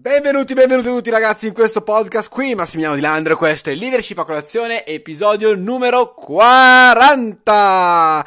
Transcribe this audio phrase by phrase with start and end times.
[0.00, 4.24] Benvenuti, benvenuti tutti ragazzi in questo podcast qui, Massimiliano Di Landro, questo è Leadership a
[4.24, 8.24] colazione, episodio numero 40!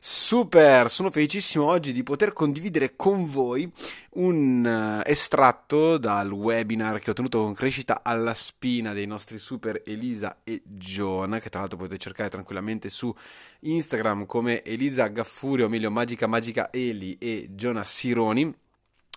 [0.00, 3.70] Super, sono felicissimo oggi di poter condividere con voi
[4.14, 9.80] un uh, estratto dal webinar che ho tenuto con crescita alla spina dei nostri super
[9.86, 13.14] Elisa e John, che tra l'altro potete cercare tranquillamente su
[13.60, 18.52] Instagram come Elisa Gaffurio, meglio Magica Magica Eli e Jonas Sironi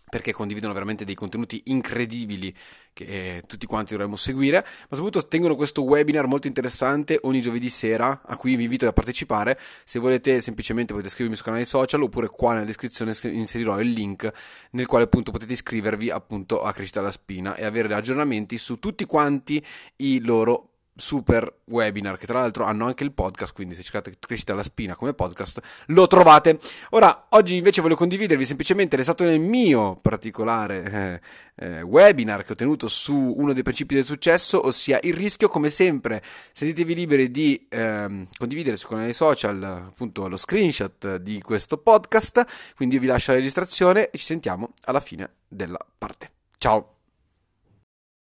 [0.10, 2.54] perché condividono veramente dei contenuti incredibili
[2.94, 7.70] che eh, tutti quanti dovremmo seguire, ma soprattutto tengono questo webinar molto interessante ogni giovedì
[7.70, 9.60] sera a cui vi invito a partecipare.
[9.84, 14.32] Se volete semplicemente potete iscrivermi sui canali social oppure qua nella descrizione inserirò il link
[14.72, 19.06] nel quale appunto potete iscrivervi appunto a Crescita alla Spina e avere aggiornamenti su tutti
[19.06, 19.64] quanti
[19.98, 24.54] i loro super webinar che tra l'altro hanno anche il podcast quindi se cercate crescita
[24.54, 26.58] alla spina come podcast lo trovate.
[26.92, 31.22] Ora oggi invece voglio condividervi semplicemente l'esatto nel mio particolare
[31.58, 35.50] eh, eh, webinar che ho tenuto su uno dei principi del successo ossia il rischio
[35.50, 41.78] come sempre sentitevi liberi di eh, condividere sui canali social appunto lo screenshot di questo
[41.78, 42.74] podcast.
[42.76, 46.32] Quindi io vi lascio la registrazione e ci sentiamo alla fine della parte.
[46.58, 46.95] Ciao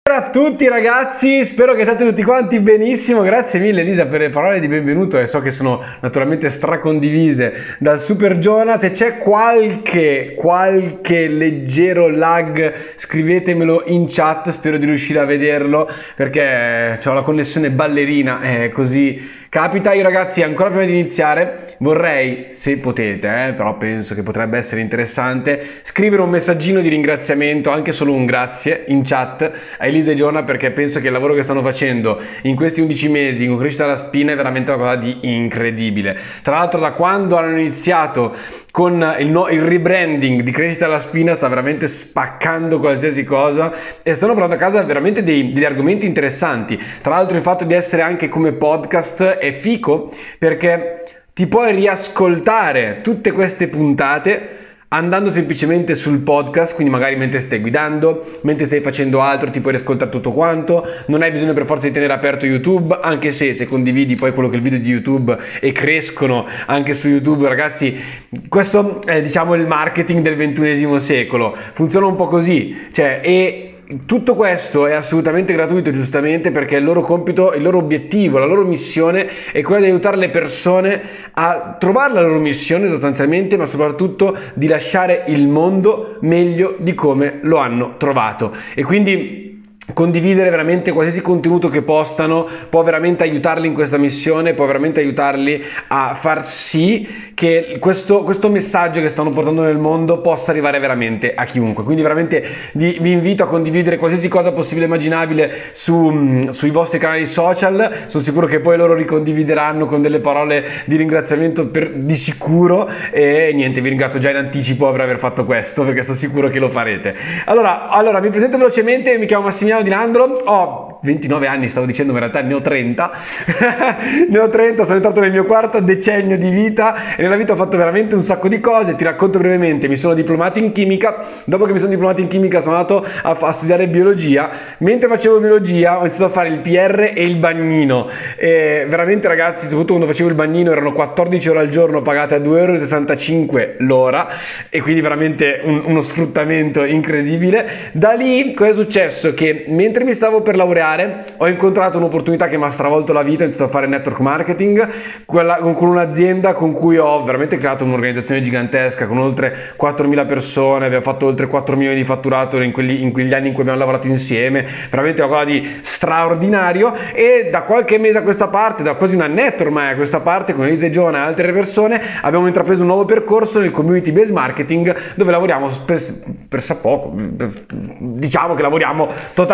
[0.05, 4.29] Buonasera a tutti ragazzi, spero che state tutti quanti benissimo, grazie mille Elisa per le
[4.29, 5.17] parole di benvenuto.
[5.17, 12.73] E so che sono naturalmente stracondivise dal Super Jonah, se c'è qualche, qualche leggero lag
[12.95, 19.41] scrivetemelo in chat, spero di riuscire a vederlo perché ho la connessione ballerina, è così
[19.53, 19.93] capita.
[19.93, 24.81] Io ragazzi, ancora prima di iniziare, vorrei, se potete, eh, però penso che potrebbe essere
[24.81, 29.43] interessante, scrivere un messaggino di ringraziamento, anche solo un grazie, in chat
[29.77, 33.09] a Elisa e Giorna perché penso che il lavoro che stanno facendo in questi 11
[33.09, 36.17] mesi con crescita alla spina è veramente una cosa di incredibile.
[36.41, 38.35] Tra l'altro da quando hanno iniziato
[38.71, 44.15] con il, no, il rebranding di crescita alla spina sta veramente spaccando qualsiasi cosa e
[44.15, 46.81] stanno portando a casa veramente dei, degli argomenti interessanti.
[47.03, 51.03] Tra l'altro il fatto di essere anche come podcast è fico perché
[51.33, 54.61] ti puoi riascoltare tutte queste puntate
[54.93, 59.73] andando semplicemente sul podcast, quindi magari mentre stai guidando, mentre stai facendo altro, ti puoi
[59.73, 63.65] riascoltare tutto quanto, non hai bisogno per forza di tenere aperto YouTube, anche se se
[63.65, 67.99] condividi poi quello che è il video di YouTube e crescono anche su YouTube, ragazzi,
[68.47, 73.72] questo è diciamo il marketing del ventunesimo secolo, funziona un po' così, cioè e
[74.05, 78.65] tutto questo è assolutamente gratuito, giustamente, perché il loro compito, il loro obiettivo, la loro
[78.65, 81.01] missione è quella di aiutare le persone
[81.33, 87.39] a trovare la loro missione sostanzialmente, ma soprattutto di lasciare il mondo meglio di come
[87.41, 88.55] lo hanno trovato.
[88.73, 89.52] E quindi
[89.93, 95.61] condividere veramente qualsiasi contenuto che postano può veramente aiutarli in questa missione, può veramente aiutarli
[95.87, 101.33] a far sì che questo, questo messaggio che stanno portando nel mondo possa arrivare veramente
[101.33, 101.83] a chiunque.
[101.83, 102.43] Quindi veramente
[102.73, 108.05] vi, vi invito a condividere qualsiasi cosa possibile e immaginabile su, sui vostri canali social,
[108.07, 113.51] sono sicuro che poi loro ricondivideranno con delle parole di ringraziamento per, di sicuro e
[113.53, 116.69] niente, vi ringrazio già in anticipo per aver fatto questo perché sono sicuro che lo
[116.69, 117.13] farete.
[117.45, 122.13] Allora, allora mi presento velocemente, mi chiamo Massimiliano Di Landro, ho 29 anni, stavo dicendo,
[122.13, 123.11] ma in realtà ne ho 30.
[124.29, 127.55] ne ho 30, sono entrato nel mio quarto decennio di vita e nella vita ho
[127.55, 128.95] fatto veramente un sacco di cose.
[128.95, 131.23] Ti racconto brevemente, mi sono diplomato in chimica.
[131.45, 134.49] Dopo che mi sono diplomato in chimica sono andato a, a studiare biologia.
[134.79, 138.07] Mentre facevo biologia ho iniziato a fare il PR e il bagnino.
[138.37, 142.39] E veramente ragazzi, soprattutto quando facevo il bagnino erano 14 ore al giorno pagate a
[142.39, 144.27] 2,65 euro l'ora
[144.69, 147.91] e quindi veramente un, uno sfruttamento incredibile.
[147.93, 149.33] Da lì cosa è successo?
[149.33, 153.43] Che mentre mi stavo per laureare ho incontrato un'opportunità che mi ha stravolto la vita,
[153.43, 154.89] ho iniziato a fare network marketing
[155.25, 161.03] quella, con un'azienda con cui ho veramente creato un'organizzazione gigantesca con oltre 4.000 persone, abbiamo
[161.03, 164.07] fatto oltre 4 milioni di fatturato in, quelli, in quegli anni in cui abbiamo lavorato
[164.07, 169.15] insieme, veramente una cosa di straordinario e da qualche mese a questa parte, da quasi
[169.15, 172.81] un annetto ormai a questa parte con Elisa e Giona e altre persone abbiamo intrapreso
[172.81, 176.01] un nuovo percorso nel community based marketing dove lavoriamo per,
[176.49, 179.52] per poco, diciamo che lavoriamo totalmente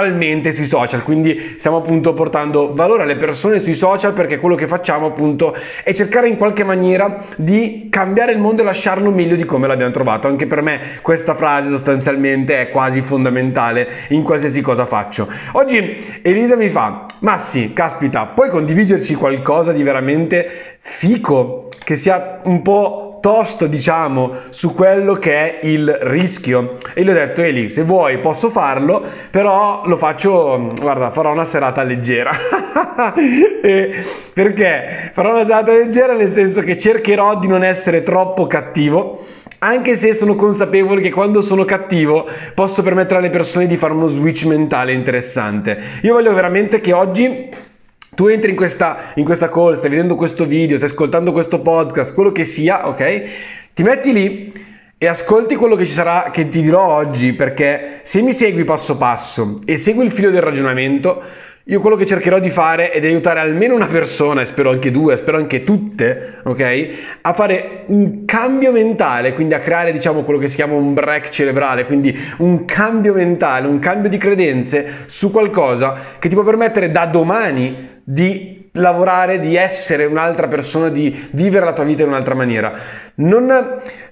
[0.51, 5.07] sui social, quindi stiamo appunto portando valore alle persone sui social perché quello che facciamo
[5.07, 9.67] appunto è cercare in qualche maniera di cambiare il mondo e lasciarlo meglio di come
[9.67, 10.27] l'abbiamo trovato.
[10.27, 15.27] Anche per me questa frase sostanzialmente è quasi fondamentale in qualsiasi cosa faccio.
[15.53, 22.61] Oggi Elisa mi fa, Massi, caspita, puoi condividerci qualcosa di veramente fico che sia un
[22.61, 26.77] po' tosto diciamo su quello che è il rischio.
[26.93, 31.45] E gli ho detto Eli se vuoi posso farlo però lo faccio guarda farò una
[31.45, 32.31] serata leggera.
[34.33, 35.11] Perché?
[35.13, 39.19] Farò una serata leggera nel senso che cercherò di non essere troppo cattivo
[39.59, 42.25] anche se sono consapevole che quando sono cattivo
[42.55, 45.77] posso permettere alle persone di fare uno switch mentale interessante.
[46.03, 47.49] Io voglio veramente che oggi
[48.15, 52.13] tu entri in questa, in questa call, stai vedendo questo video, stai ascoltando questo podcast,
[52.13, 53.21] quello che sia, ok?
[53.73, 54.51] Ti metti lì
[54.97, 58.97] e ascolti quello che ci sarà, che ti dirò oggi, perché se mi segui passo
[58.97, 61.21] passo e segui il filo del ragionamento,
[61.69, 64.89] io quello che cercherò di fare è di aiutare almeno una persona, e spero anche
[64.89, 66.87] due, spero anche tutte, ok?
[67.21, 71.29] A fare un cambio mentale, quindi a creare, diciamo, quello che si chiama un break
[71.29, 76.89] cerebrale, quindi un cambio mentale, un cambio di credenze su qualcosa che ti può permettere
[76.89, 82.33] da domani di lavorare, di essere un'altra persona, di vivere la tua vita in un'altra
[82.33, 82.73] maniera.
[83.15, 83.45] Non,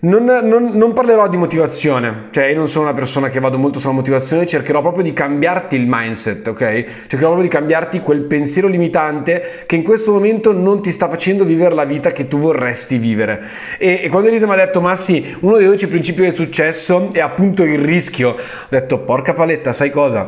[0.01, 3.79] non, non, non, parlerò di motivazione, cioè io non sono una persona che vado molto
[3.79, 6.59] sulla motivazione, cercherò proprio di cambiarti il mindset, ok?
[6.59, 11.43] Cercherò proprio di cambiarti quel pensiero limitante che in questo momento non ti sta facendo
[11.43, 13.41] vivere la vita che tu vorresti vivere.
[13.79, 17.09] E, e quando Elisa mi ha detto, ma sì, uno dei 12 principi del successo
[17.13, 18.35] è appunto il rischio, ho
[18.69, 20.27] detto, porca paletta, sai cosa?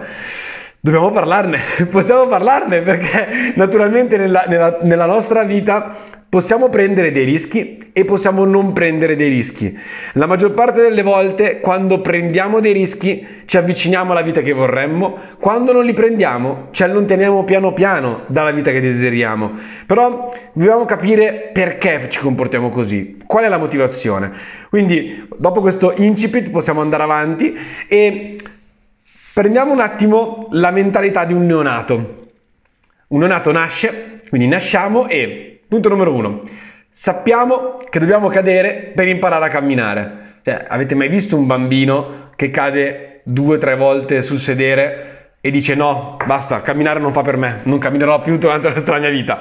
[0.82, 1.60] Dobbiamo parlarne,
[1.92, 5.94] possiamo parlarne perché naturalmente nella, nella, nella, nostra vita
[6.30, 9.78] possiamo prendere dei rischi e possiamo non prendere dei rischi.
[10.14, 15.18] La maggior parte delle volte quando prendiamo dei rischi ci avviciniamo alla vita che vorremmo,
[15.42, 19.52] quando non li prendiamo ci allontaniamo piano piano dalla vita che desideriamo.
[19.86, 24.32] Però dobbiamo capire perché ci comportiamo così, qual è la motivazione.
[24.70, 27.54] Quindi dopo questo incipit possiamo andare avanti
[27.86, 28.38] e
[29.40, 32.32] Prendiamo un attimo la mentalità di un neonato.
[33.08, 36.42] Un neonato nasce, quindi nasciamo e, punto numero uno,
[36.90, 40.40] sappiamo che dobbiamo cadere per imparare a camminare.
[40.44, 45.52] Cioè, avete mai visto un bambino che cade due o tre volte sul sedere e
[45.52, 49.40] dice no, basta, camminare non fa per me, non camminerò più durante la strana vita?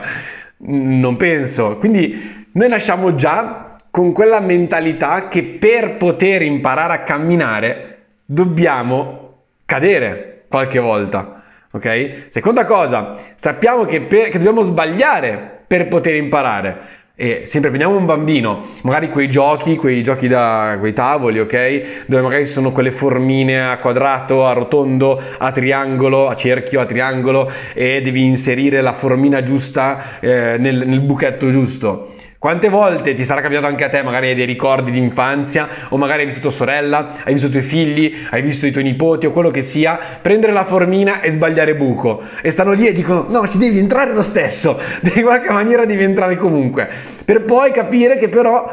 [0.59, 1.77] Non penso.
[1.77, 9.27] Quindi noi nasciamo già con quella mentalità che per poter imparare a camminare dobbiamo
[9.69, 11.43] cadere qualche volta.
[11.73, 12.29] Ok?
[12.29, 16.97] Seconda cosa, sappiamo che, per, che dobbiamo sbagliare per poter imparare.
[17.15, 22.07] E sempre prendiamo un bambino, magari quei giochi, quei giochi da quei tavoli, ok?
[22.07, 27.53] Dove magari sono quelle formine a quadrato, a rotondo, a triangolo, a cerchio, a triangolo
[27.75, 32.15] e devi inserire la formina giusta eh, nel, nel buchetto giusto.
[32.41, 35.97] Quante volte ti sarà capitato anche a te, magari hai dei ricordi di infanzia, o
[35.97, 39.27] magari hai visto tua sorella, hai visto i tuoi figli, hai visto i tuoi nipoti
[39.27, 42.23] o quello che sia, prendere la formina e sbagliare buco.
[42.41, 46.05] E stanno lì e dicono: No, ci devi entrare lo stesso, di qualche maniera devi
[46.05, 46.89] entrare comunque.
[47.25, 48.71] Per poi capire che però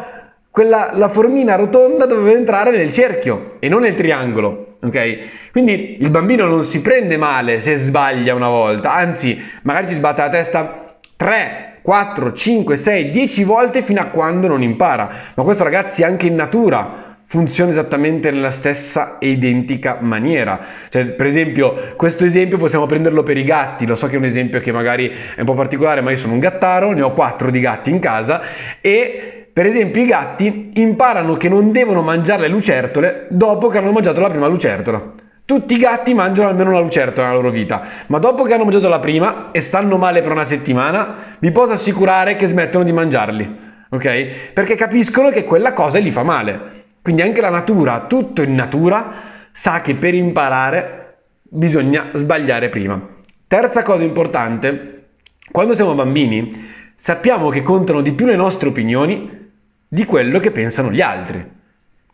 [0.52, 4.78] quella, la formina rotonda doveva entrare nel cerchio e non nel triangolo.
[4.84, 5.18] Ok?
[5.52, 10.22] Quindi il bambino non si prende male se sbaglia una volta, anzi, magari ci sbatte
[10.22, 15.08] la testa tre 4, 5, 6, 10 volte fino a quando non impara.
[15.36, 20.60] Ma questo ragazzi anche in natura funziona esattamente nella stessa e identica maniera.
[20.90, 23.86] Cioè, per esempio, questo esempio possiamo prenderlo per i gatti.
[23.86, 26.34] Lo so che è un esempio che magari è un po' particolare, ma io sono
[26.34, 28.42] un gattaro, ne ho 4 di gatti in casa
[28.82, 33.92] e per esempio i gatti imparano che non devono mangiare le lucertole dopo che hanno
[33.92, 35.24] mangiato la prima lucertola.
[35.46, 38.90] Tutti i gatti mangiano almeno una lucertola nella loro vita, ma dopo che hanno mangiato
[38.90, 43.60] la prima e stanno male per una settimana, vi posso assicurare che smettono di mangiarli,
[43.90, 44.52] ok?
[44.54, 46.84] Perché capiscono che quella cosa gli fa male.
[47.00, 49.12] Quindi anche la natura, tutto in natura,
[49.52, 53.00] sa che per imparare bisogna sbagliare prima.
[53.46, 55.10] Terza cosa importante,
[55.52, 59.52] quando siamo bambini sappiamo che contano di più le nostre opinioni
[59.88, 61.48] di quello che pensano gli altri.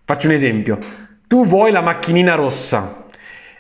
[0.03, 0.77] Faccio un esempio.
[1.27, 3.00] Tu vuoi la macchinina rossa,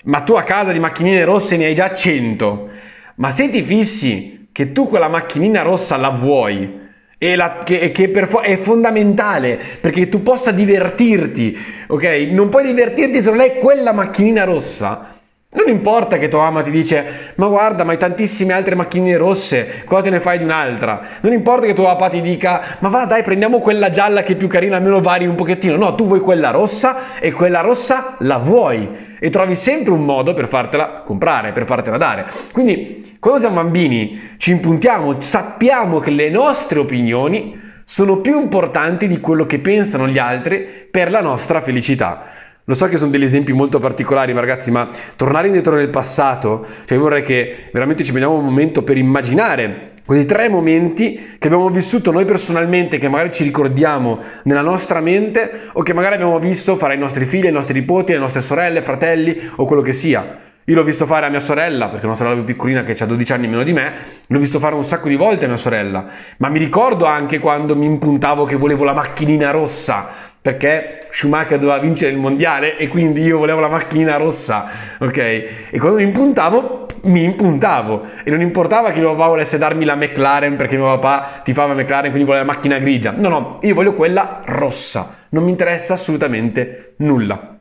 [0.03, 2.69] ma tu a casa di macchinine rosse ne hai già 100.
[3.15, 6.79] Ma se ti fissi che tu quella macchinina rossa la vuoi
[7.17, 12.03] e la, che, che per, è fondamentale perché tu possa divertirti, ok?
[12.31, 15.09] Non puoi divertirti se non hai quella macchinina rossa.
[15.53, 19.83] Non importa che tua mamma ti dice, ma guarda, ma hai tantissime altre macchinine rosse,
[19.83, 21.01] cosa te ne fai di un'altra?
[21.19, 24.35] Non importa che tuo papà ti dica, ma va dai, prendiamo quella gialla che è
[24.37, 25.75] più carina, almeno vari un pochettino.
[25.75, 30.33] No, tu vuoi quella rossa e quella rossa la vuoi e trovi sempre un modo
[30.33, 32.25] per fartela comprare, per fartela dare.
[32.51, 39.19] Quindi, quando siamo bambini, ci impuntiamo, sappiamo che le nostre opinioni sono più importanti di
[39.19, 42.23] quello che pensano gli altri per la nostra felicità.
[42.63, 46.65] Lo so che sono degli esempi molto particolari, ma ragazzi, ma tornare indietro nel passato,
[46.85, 51.69] cioè vorrei che veramente ci prendiamo un momento per immaginare questi tre momenti che abbiamo
[51.69, 56.75] vissuto noi personalmente, che magari ci ricordiamo nella nostra mente o che magari abbiamo visto
[56.75, 60.35] fare ai nostri figli, ai nostri nipoti, alle nostre sorelle, fratelli o quello che sia.
[60.65, 63.05] Io l'ho visto fare a mia sorella, perché è una sorella più piccolina che ha
[63.05, 63.93] 12 anni meno di me,
[64.27, 66.05] l'ho visto fare un sacco di volte a mia sorella,
[66.39, 70.09] ma mi ricordo anche quando mi impuntavo che volevo la macchinina rossa
[70.41, 75.17] perché Schumacher doveva vincere il mondiale e quindi io volevo la macchina rossa, ok?
[75.17, 79.95] E quando mi impuntavo, mi impuntavo e non importava che mio papà volesse darmi la
[79.95, 83.13] McLaren perché mio papà ti fa la McLaren quindi vuole la macchina grigia.
[83.15, 87.59] No, no, io voglio quella rossa, non mi interessa assolutamente nulla.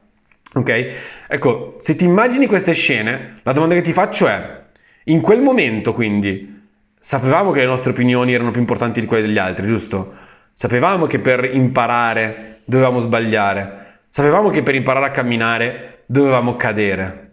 [0.55, 0.95] Ok?
[1.29, 4.63] Ecco, se ti immagini queste scene, la domanda che ti faccio è,
[5.05, 6.63] in quel momento quindi,
[6.99, 10.15] sapevamo che le nostre opinioni erano più importanti di quelle degli altri, giusto?
[10.53, 13.99] Sapevamo che per imparare dovevamo sbagliare.
[14.09, 17.31] Sapevamo che per imparare a camminare dovevamo cadere.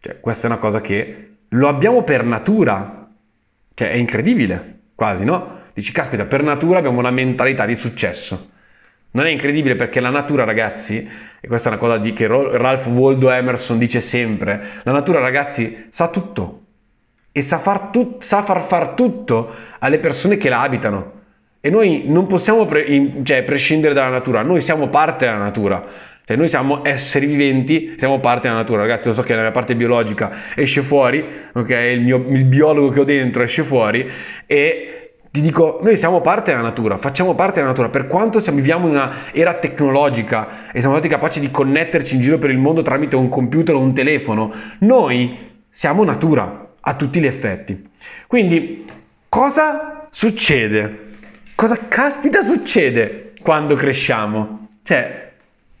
[0.00, 3.08] Cioè, questa è una cosa che lo abbiamo per natura.
[3.72, 5.62] Cioè, è incredibile, quasi, no?
[5.72, 8.50] Dici, caspita, per natura abbiamo una mentalità di successo.
[9.12, 11.08] Non è incredibile perché la natura, ragazzi,
[11.40, 15.86] e questa è una cosa di, che Ralph Waldo Emerson dice sempre, la natura, ragazzi,
[15.90, 16.62] sa tutto.
[17.30, 21.15] E sa far, tu, sa far far tutto alle persone che la abitano.
[21.66, 22.86] E noi non possiamo pre-
[23.24, 25.84] cioè, prescindere dalla natura, noi siamo parte della natura.
[26.24, 29.50] Cioè noi siamo esseri viventi, siamo parte della natura, ragazzi, lo so che la mia
[29.50, 31.70] parte biologica esce fuori, ok?
[31.70, 34.08] Il, mio, il biologo che ho dentro esce fuori
[34.46, 38.58] e ti dico, noi siamo parte della natura, facciamo parte della natura, per quanto siamo,
[38.58, 42.58] viviamo in una era tecnologica e siamo stati capaci di connetterci in giro per il
[42.58, 45.36] mondo tramite un computer o un telefono, noi
[45.68, 47.82] siamo natura a tutti gli effetti.
[48.28, 48.84] Quindi
[49.28, 51.05] cosa succede?
[51.56, 54.68] Cosa caspita succede quando cresciamo?
[54.82, 55.32] Cioè,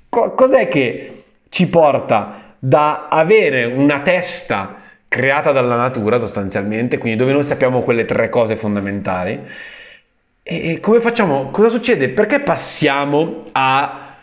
[0.08, 7.32] co- cos'è che ci porta da avere una testa creata dalla natura sostanzialmente, quindi dove
[7.32, 9.38] noi sappiamo quelle tre cose fondamentali,
[10.42, 11.50] e come facciamo?
[11.50, 12.08] Cosa succede?
[12.08, 14.16] Perché passiamo a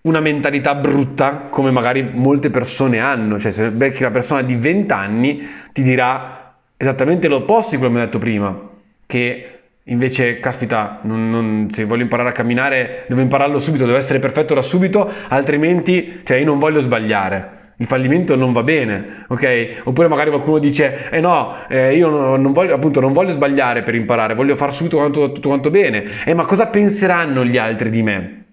[0.00, 3.38] una mentalità brutta come magari molte persone hanno?
[3.38, 7.98] Cioè, se becchi una persona di 20 anni ti dirà esattamente l'opposto di quello che
[7.98, 8.70] mi ho detto prima,
[9.06, 9.51] che
[9.86, 14.54] Invece, caspita, non, non, se voglio imparare a camminare, devo impararlo subito, devo essere perfetto
[14.54, 17.60] da subito, altrimenti, cioè, io non voglio sbagliare.
[17.78, 19.82] Il fallimento non va bene, ok?
[19.84, 23.96] Oppure magari qualcuno dice, eh no, eh, io non, voglio, appunto, non voglio sbagliare per
[23.96, 26.24] imparare, voglio fare subito quanto, tutto quanto bene.
[26.24, 28.44] Eh, ma cosa penseranno gli altri di me?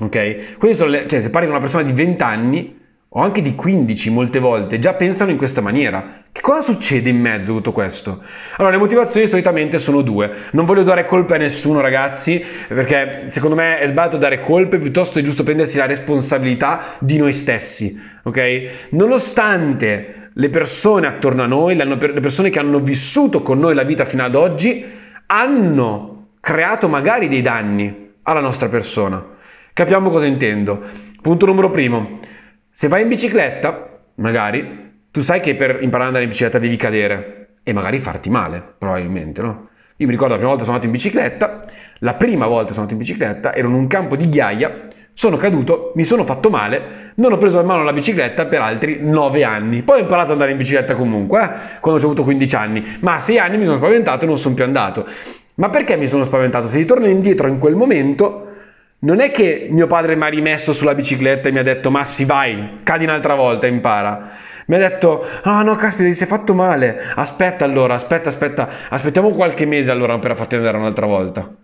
[0.00, 0.56] Ok?
[0.56, 2.83] Quindi sono le, cioè, se parli con una persona di 20 anni,
[3.16, 6.22] o anche di 15 molte volte, già pensano in questa maniera.
[6.32, 8.20] Che cosa succede in mezzo a tutto questo?
[8.56, 10.30] Allora, le motivazioni solitamente sono due.
[10.50, 15.20] Non voglio dare colpe a nessuno, ragazzi, perché secondo me è sbagliato dare colpe, piuttosto
[15.20, 18.88] è giusto prendersi la responsabilità di noi stessi, ok?
[18.90, 24.04] Nonostante le persone attorno a noi, le persone che hanno vissuto con noi la vita
[24.06, 24.84] fino ad oggi,
[25.26, 29.24] hanno creato magari dei danni alla nostra persona.
[29.72, 30.82] Capiamo cosa intendo.
[31.22, 32.32] Punto numero primo
[32.76, 36.74] se vai in bicicletta, magari, tu sai che per imparare ad andare in bicicletta devi
[36.74, 39.68] cadere e magari farti male, probabilmente, no?
[39.98, 41.64] Io mi ricordo la prima volta sono andato in bicicletta,
[42.00, 44.80] la prima volta sono andato in bicicletta, ero in un campo di ghiaia,
[45.12, 48.98] sono caduto, mi sono fatto male, non ho preso in mano la bicicletta per altri
[49.00, 49.82] 9 anni.
[49.82, 53.14] Poi ho imparato ad andare in bicicletta comunque, eh, quando ho avuto 15 anni, ma
[53.14, 55.06] a 6 anni mi sono spaventato e non sono più andato.
[55.54, 56.66] Ma perché mi sono spaventato?
[56.66, 58.43] Se ritorno indietro in quel momento,
[59.04, 62.24] non è che mio padre mi ha rimesso sulla bicicletta e mi ha detto Massi
[62.24, 64.30] vai, cadi un'altra volta, impara.
[64.66, 66.98] Mi ha detto, ah oh, no, caspita, ti sei fatto male.
[67.14, 71.54] Aspetta allora, aspetta, aspetta, aspettiamo qualche mese allora per farti andare un'altra volta.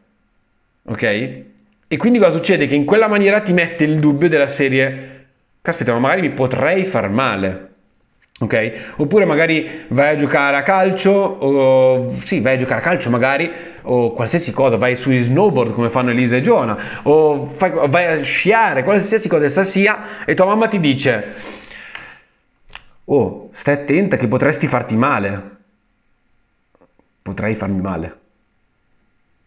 [0.85, 1.03] Ok?
[1.03, 2.67] E quindi cosa succede?
[2.67, 5.29] Che in quella maniera ti mette il dubbio della serie,
[5.63, 7.70] caspita, ma magari mi potrei far male.
[8.43, 8.95] Ok?
[8.97, 13.51] Oppure magari vai a giocare a calcio, o sì, vai a giocare a calcio magari,
[13.83, 18.23] o qualsiasi cosa, vai sui snowboard come fanno Elisa e Giona, o fai, vai a
[18.23, 21.35] sciare, qualsiasi cosa essa sia, e tua mamma ti dice,
[23.05, 25.59] oh, stai attenta che potresti farti male.
[27.21, 28.19] Potrei farmi male.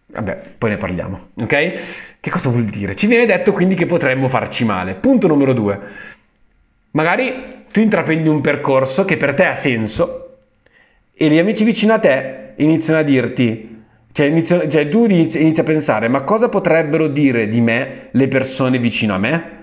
[0.05, 1.73] Vabbè, poi ne parliamo, ok?
[2.19, 2.95] Che cosa vuol dire?
[2.95, 4.93] Ci viene detto quindi che potremmo farci male.
[4.93, 5.79] Punto numero due.
[6.91, 10.37] Magari tu intraprendi un percorso che per te ha senso
[11.11, 15.59] e gli amici vicino a te iniziano a dirti, cioè, inizio, cioè tu inizi, inizi,
[15.59, 19.61] a pensare, ma cosa potrebbero dire di me le persone vicino a me?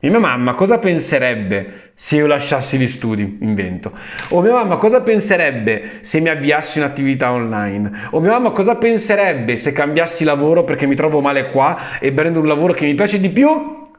[0.00, 3.92] E mia mamma cosa penserebbe se io lasciassi gli studi, invento?
[4.30, 8.08] O mia mamma cosa penserebbe se mi avviassi un'attività online?
[8.10, 12.40] O mia mamma cosa penserebbe se cambiassi lavoro perché mi trovo male qua e prendo
[12.40, 13.48] un lavoro che mi piace di più,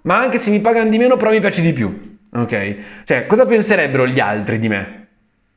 [0.01, 2.12] ma anche se mi pagano di meno però mi piace di più?
[2.36, 2.78] Ok?
[3.04, 5.08] Cioè, cosa penserebbero gli altri di me?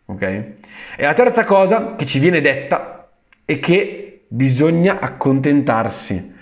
[0.06, 0.22] Ok?
[0.22, 0.54] E
[1.02, 3.08] la terza cosa che ci viene detta
[3.44, 6.34] è che bisogna accontentarsi.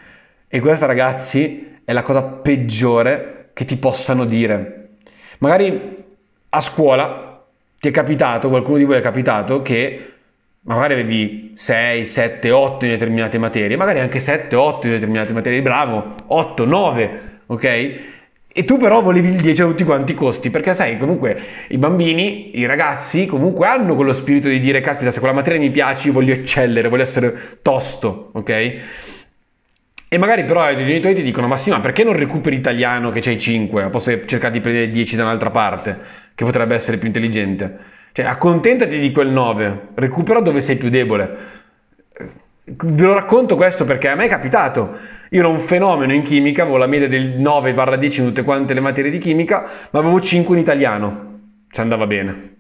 [0.49, 4.89] E questa, ragazzi, è la cosa peggiore che ti possano dire.
[5.39, 5.95] Magari
[6.49, 7.45] a scuola
[7.79, 10.13] ti è capitato, qualcuno di voi è capitato che
[10.61, 15.61] magari avevi 6, 7, 8 in determinate materie, magari anche 7, 8 in determinate materie,
[15.61, 17.99] bravo, 8, 9, ok?
[18.57, 21.37] E tu però volevi il 10 a tutti quanti i costi, perché sai, comunque
[21.69, 25.73] i bambini, i ragazzi, comunque hanno quello spirito di dire, caspita, se quella materia mi
[25.73, 28.49] piace, io voglio eccellere, voglio essere tosto, ok?
[30.09, 33.11] E magari però i tuoi genitori ti dicono, ma sì, ma perché non recuperi italiano
[33.11, 33.89] che c'hai 5?
[33.89, 35.99] Posso cercare di prendere 10 da un'altra parte,
[36.37, 37.77] che potrebbe essere più intelligente.
[38.13, 41.37] Cioè, accontentati di quel 9, recupera dove sei più debole.
[42.67, 44.97] Ve lo racconto questo perché a me è capitato.
[45.35, 48.79] Io ero un fenomeno in chimica, avevo la media del 9-10 in tutte quante le
[48.79, 51.41] materie di chimica, ma avevo 5 in italiano.
[51.73, 52.53] Ci andava bene.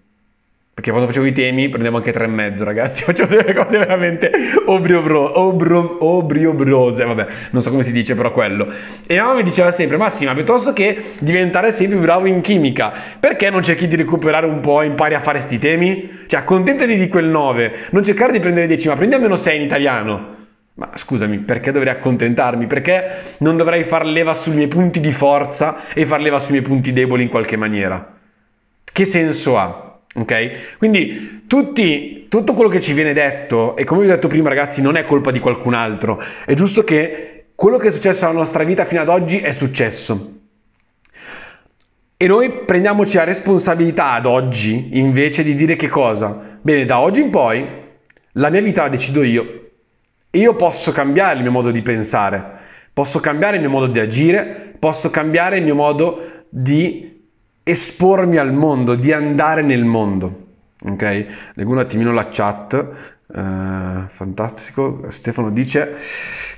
[0.74, 3.04] Perché quando facevo i temi prendevo anche tre e mezzo, ragazzi.
[3.06, 4.32] Facevo delle cose veramente
[4.64, 7.04] obriobro, obro, obriobrose.
[7.04, 8.66] Vabbè, non so come si dice, però quello.
[9.06, 13.50] E mamma mi diceva sempre: Massima, piuttosto che diventare sempre più bravo in chimica, perché
[13.50, 16.10] non cerchi di recuperare un po' e impari a fare sti temi?
[16.26, 17.72] Cioè, accontentati di quel 9.
[17.90, 20.42] Non cercare di prendere 10, ma prendi almeno 6 in italiano.
[20.76, 22.66] Ma scusami, perché dovrei accontentarmi?
[22.66, 26.64] Perché non dovrei far leva sui miei punti di forza e far leva sui miei
[26.64, 28.12] punti deboli in qualche maniera?
[28.82, 30.00] Che senso ha?
[30.16, 30.76] Ok?
[30.78, 34.82] Quindi tutti, tutto quello che ci viene detto, e come vi ho detto prima ragazzi,
[34.82, 38.64] non è colpa di qualcun altro, è giusto che quello che è successo nella nostra
[38.64, 40.38] vita fino ad oggi è successo.
[42.16, 46.58] E noi prendiamoci la responsabilità ad oggi invece di dire che cosa?
[46.60, 47.64] Bene, da oggi in poi
[48.32, 49.63] la mia vita la decido io.
[50.34, 52.44] Io posso cambiare il mio modo di pensare,
[52.92, 57.22] posso cambiare il mio modo di agire, posso cambiare il mio modo di
[57.62, 60.42] espormi al mondo, di andare nel mondo.
[60.84, 61.26] Ok?
[61.54, 63.13] Leggo un attimino la chat.
[63.36, 65.06] Uh, fantastico.
[65.08, 65.96] Stefano dice: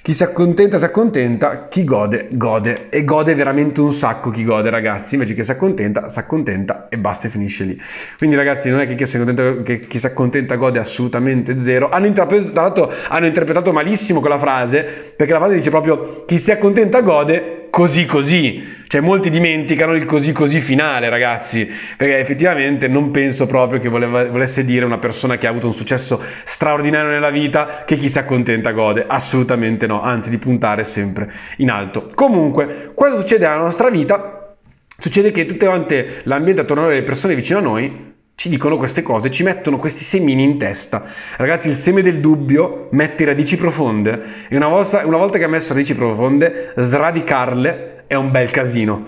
[0.03, 2.91] Chi si accontenta, si accontenta, chi gode, gode.
[2.91, 5.15] E gode veramente un sacco chi gode, ragazzi.
[5.15, 7.81] Invece che si accontenta, si accontenta e basta e finisce lì.
[8.19, 11.89] Quindi, ragazzi, non è che chi si accontenta, che chi si accontenta gode assolutamente zero.
[11.89, 17.01] Hanno interpretato, hanno interpretato malissimo quella frase, perché la frase dice proprio: Chi si accontenta
[17.01, 18.75] gode così così.
[18.87, 24.25] Cioè molti dimenticano il così così finale, ragazzi, perché effettivamente non penso proprio che voleva,
[24.29, 28.19] volesse dire una persona che ha avuto un successo straordinario nella vita che chi si
[28.19, 29.05] accontenta gode.
[29.07, 32.07] Assolutamente no, anzi di puntare sempre in alto.
[32.15, 34.57] Comunque, cosa succede nella nostra vita?
[34.97, 39.31] Succede che tutte quante l'ambiente attorno alle persone vicino a noi ci dicono queste cose,
[39.31, 41.05] ci mettono questi semini in testa.
[41.39, 45.49] Ragazzi, il seme del dubbio mette radici profonde e una volta, una volta che ha
[45.49, 49.05] messo radici profonde, sradicarle è un bel casino.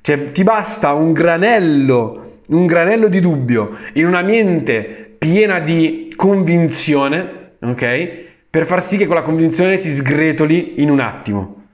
[0.00, 7.52] Cioè, ti basta un granello, un granello di dubbio in una mente piena di convinzione,
[7.62, 8.10] ok?
[8.50, 11.66] Per far sì che quella convinzione si sgretoli in un attimo,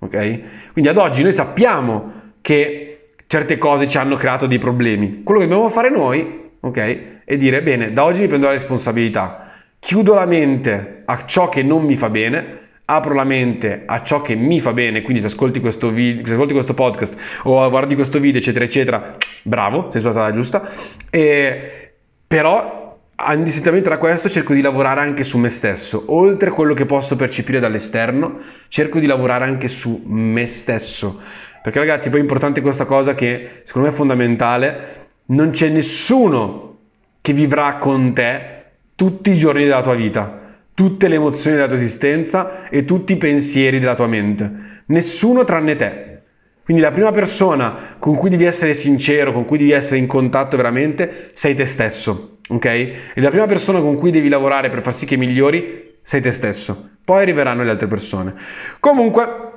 [0.00, 0.72] ok?
[0.72, 5.22] Quindi ad oggi noi sappiamo che certe cose ci hanno creato dei problemi.
[5.22, 6.98] Quello che dobbiamo fare noi ok?
[7.24, 11.62] E dire, bene, da oggi mi prendo la responsabilità, chiudo la mente a ciò che
[11.62, 15.26] non mi fa bene, apro la mente a ciò che mi fa bene, quindi se
[15.26, 19.10] ascolti questo, video, se ascolti questo podcast o guardi questo video, eccetera, eccetera,
[19.42, 20.68] bravo, sei stata la giusta,
[21.10, 21.92] e,
[22.26, 22.98] però
[23.34, 27.16] indistintamente da questo cerco di lavorare anche su me stesso, oltre a quello che posso
[27.16, 31.20] percepire dall'esterno, cerco di lavorare anche su me stesso,
[31.62, 34.95] perché ragazzi poi è importante questa cosa che secondo me è fondamentale,
[35.26, 36.78] non c'è nessuno
[37.20, 40.40] che vivrà con te tutti i giorni della tua vita,
[40.74, 44.82] tutte le emozioni della tua esistenza e tutti i pensieri della tua mente.
[44.86, 46.20] Nessuno tranne te.
[46.64, 50.56] Quindi la prima persona con cui devi essere sincero, con cui devi essere in contatto
[50.56, 52.64] veramente, sei te stesso, ok?
[52.64, 56.32] E la prima persona con cui devi lavorare per far sì che migliori, sei te
[56.32, 56.90] stesso.
[57.04, 58.34] Poi arriveranno le altre persone.
[58.80, 59.52] Comunque,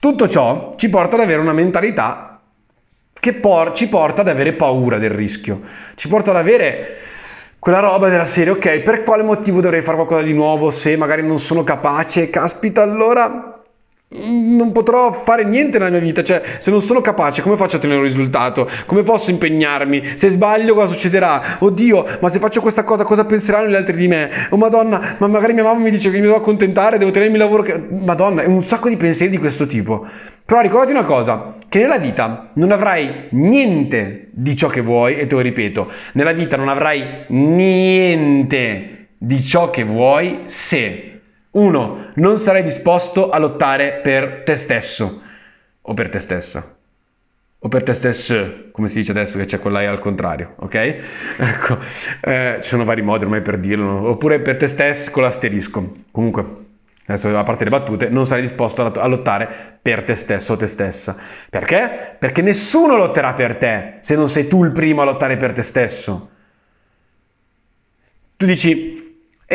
[0.00, 2.23] tutto ciò ci porta ad avere una mentalità
[3.24, 5.62] che por- ci porta ad avere paura del rischio,
[5.94, 6.96] ci porta ad avere
[7.58, 11.26] quella roba della serie, ok, per quale motivo dovrei fare qualcosa di nuovo se magari
[11.26, 13.53] non sono capace, caspita, allora
[14.16, 17.78] non potrò fare niente nella mia vita, cioè se non sono capace come faccio a
[17.78, 18.68] ottenere un risultato?
[18.86, 20.12] Come posso impegnarmi?
[20.14, 21.58] Se sbaglio cosa succederà?
[21.58, 24.30] Oddio, ma se faccio questa cosa cosa penseranno gli altri di me?
[24.50, 27.40] Oh madonna, ma magari mia mamma mi dice che mi devo accontentare, devo tenermi il
[27.40, 27.76] lavoro che...
[27.76, 30.06] Madonna, è un sacco di pensieri di questo tipo.
[30.46, 35.26] Però ricordati una cosa, che nella vita non avrai niente di ciò che vuoi, e
[35.26, 41.13] te lo ripeto, nella vita non avrai niente di ciò che vuoi se
[41.54, 45.22] uno, non sarai disposto a lottare per te stesso
[45.80, 46.76] o per te stessa.
[47.58, 50.74] O per te stesso, come si dice adesso che c'è quella al contrario, ok?
[51.38, 51.78] Ecco,
[52.20, 54.10] eh, ci sono vari modi ormai per dirlo.
[54.10, 55.94] Oppure per te stesso con l'asterisco.
[56.10, 56.44] Comunque,
[57.06, 60.66] adesso a parte le battute, non sarai disposto a lottare per te stesso o te
[60.66, 61.16] stessa.
[61.48, 62.16] Perché?
[62.18, 65.62] Perché nessuno lotterà per te se non sei tu il primo a lottare per te
[65.62, 66.30] stesso.
[68.36, 69.03] Tu dici,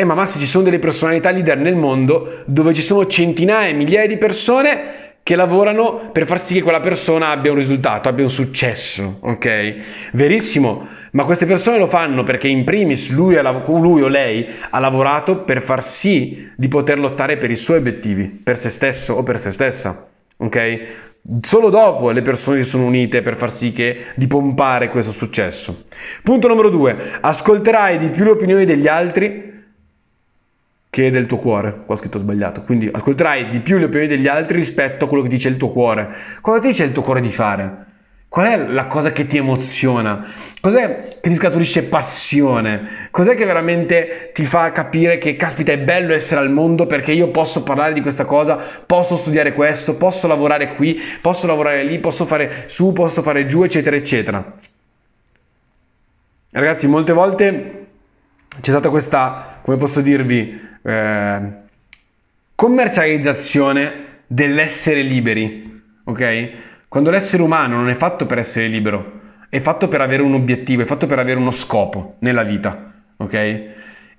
[0.00, 4.06] eh, ma, se ci sono delle personalità leader nel mondo dove ci sono centinaia, migliaia
[4.06, 8.30] di persone che lavorano per far sì che quella persona abbia un risultato, abbia un
[8.30, 9.74] successo, ok?
[10.12, 15.44] Verissimo, ma queste persone lo fanno perché in primis lui, lui, o lei ha lavorato
[15.44, 19.38] per far sì di poter lottare per i suoi obiettivi, per se stesso o per
[19.38, 20.08] se stessa,
[20.38, 20.80] ok?
[21.42, 25.84] Solo dopo le persone si sono unite per far sì che di pompare questo successo.
[26.22, 29.49] Punto numero due, ascolterai di più le opinioni degli altri
[30.90, 31.82] che del tuo cuore.
[31.86, 32.62] Qua ho scritto sbagliato.
[32.62, 35.70] Quindi ascolterai di più le opinioni degli altri rispetto a quello che dice il tuo
[35.70, 36.12] cuore.
[36.40, 37.86] Cosa ti dice il tuo cuore di fare?
[38.30, 40.24] Qual è la cosa che ti emoziona?
[40.60, 43.08] Cos'è che ti scaturisce passione?
[43.10, 47.30] Cos'è che veramente ti fa capire che, caspita, è bello essere al mondo perché io
[47.30, 52.24] posso parlare di questa cosa, posso studiare questo, posso lavorare qui, posso lavorare lì, posso
[52.24, 54.54] fare su, posso fare giù, eccetera, eccetera.
[56.52, 57.86] Ragazzi, molte volte
[58.60, 61.40] c'è stata questa, come posso dirvi, eh,
[62.54, 63.92] commercializzazione
[64.26, 66.50] dell'essere liberi, ok?
[66.88, 70.82] Quando l'essere umano non è fatto per essere libero, è fatto per avere un obiettivo,
[70.82, 73.34] è fatto per avere uno scopo nella vita, ok?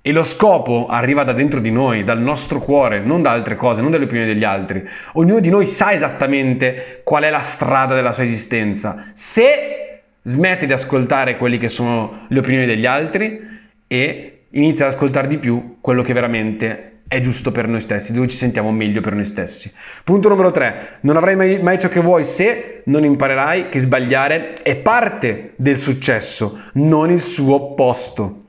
[0.03, 3.81] E lo scopo arriva da dentro di noi, dal nostro cuore, non da altre cose,
[3.81, 4.83] non dalle opinioni degli altri.
[5.13, 9.05] Ognuno di noi sa esattamente qual è la strada della sua esistenza.
[9.13, 13.39] Se smette di ascoltare quelle che sono le opinioni degli altri
[13.85, 18.27] e inizia ad ascoltare di più quello che veramente è giusto per noi stessi, dove
[18.27, 19.69] ci sentiamo meglio per noi stessi.
[20.03, 20.99] Punto numero 3.
[21.01, 25.77] Non avrai mai, mai, ciò che vuoi se non imparerai che sbagliare è parte del
[25.77, 28.45] successo, non il suo opposto.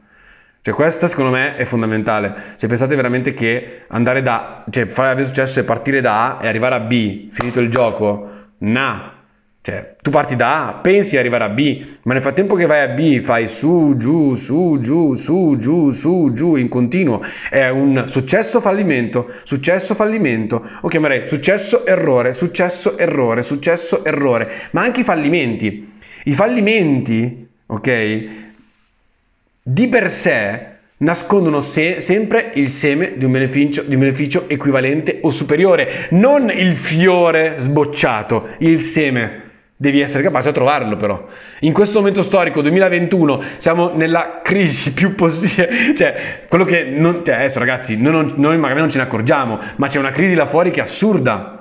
[0.60, 2.54] Cioè questa secondo me è fondamentale.
[2.54, 6.76] Se pensate veramente che andare da, cioè fare successo e partire da A e arrivare
[6.76, 9.11] a B, finito il gioco, na,
[9.64, 12.80] cioè, tu parti da A, pensi di arrivare a B, ma nel frattempo che vai
[12.80, 17.22] a B fai su, giù, su, giù, su, giù, su, giù, in continuo.
[17.48, 20.68] È un successo, fallimento, successo, fallimento.
[20.80, 24.50] O chiamerei successo, errore, successo, errore, successo, errore.
[24.72, 25.88] Ma anche i fallimenti.
[26.24, 28.24] I fallimenti, ok,
[29.62, 35.30] di per sé nascondono se- sempre il seme di un, di un beneficio equivalente o
[35.30, 39.50] superiore, non il fiore sbocciato, il seme
[39.82, 41.26] devi essere capace a trovarlo però.
[41.60, 47.34] In questo momento storico 2021 siamo nella crisi più possibile, cioè quello che non, cioè,
[47.34, 50.70] adesso ragazzi, noi, noi magari non ce ne accorgiamo, ma c'è una crisi là fuori
[50.70, 51.58] che è assurda.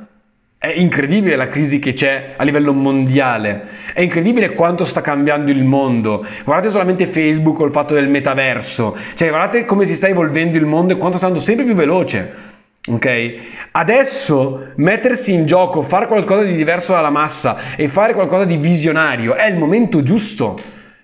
[0.56, 3.64] È incredibile la crisi che c'è a livello mondiale,
[3.96, 6.24] è incredibile quanto sta cambiando il mondo.
[6.46, 10.68] Guardate solamente Facebook o il fatto del metaverso, cioè guardate come si sta evolvendo il
[10.68, 12.51] mondo e quanto sta andando sempre più veloce.
[12.88, 13.34] Ok?
[13.72, 19.36] Adesso mettersi in gioco, fare qualcosa di diverso dalla massa e fare qualcosa di visionario
[19.36, 20.58] è il momento giusto.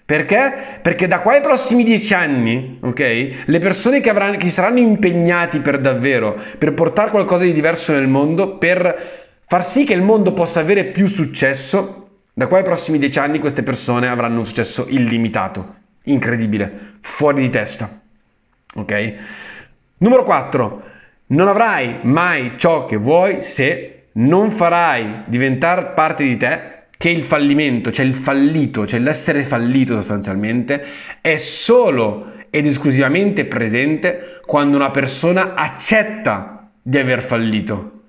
[0.03, 0.79] Perché?
[0.81, 3.43] Perché da qua ai prossimi dieci anni, ok?
[3.45, 8.07] Le persone che, avranno, che saranno impegnati per davvero, per portare qualcosa di diverso nel
[8.07, 12.99] mondo, per far sì che il mondo possa avere più successo, da qua ai prossimi
[12.99, 18.01] dieci anni queste persone avranno un successo illimitato, incredibile, fuori di testa.
[18.75, 19.13] Ok?
[19.97, 20.83] Numero 4.
[21.29, 27.23] Non avrai mai ciò che vuoi se non farai diventare parte di te che il
[27.23, 30.83] fallimento, cioè il fallito, cioè l'essere fallito sostanzialmente,
[31.21, 38.03] è solo ed esclusivamente presente quando una persona accetta di aver fallito.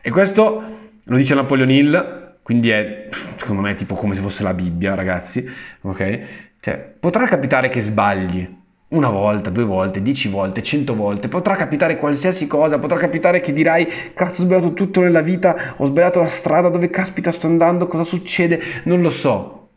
[0.00, 0.64] E questo
[1.04, 5.48] lo dice Napoleon Hill, quindi è secondo me tipo come se fosse la Bibbia, ragazzi,
[5.82, 6.20] ok?
[6.60, 8.62] Cioè, potrà capitare che sbagli,
[8.94, 13.52] una volta, due volte, dieci volte, cento volte, potrà capitare qualsiasi cosa, potrà capitare che
[13.52, 17.86] dirai cazzo ho sbagliato tutto nella vita, ho sbagliato la strada, dove caspita sto andando,
[17.86, 19.68] cosa succede, non lo so.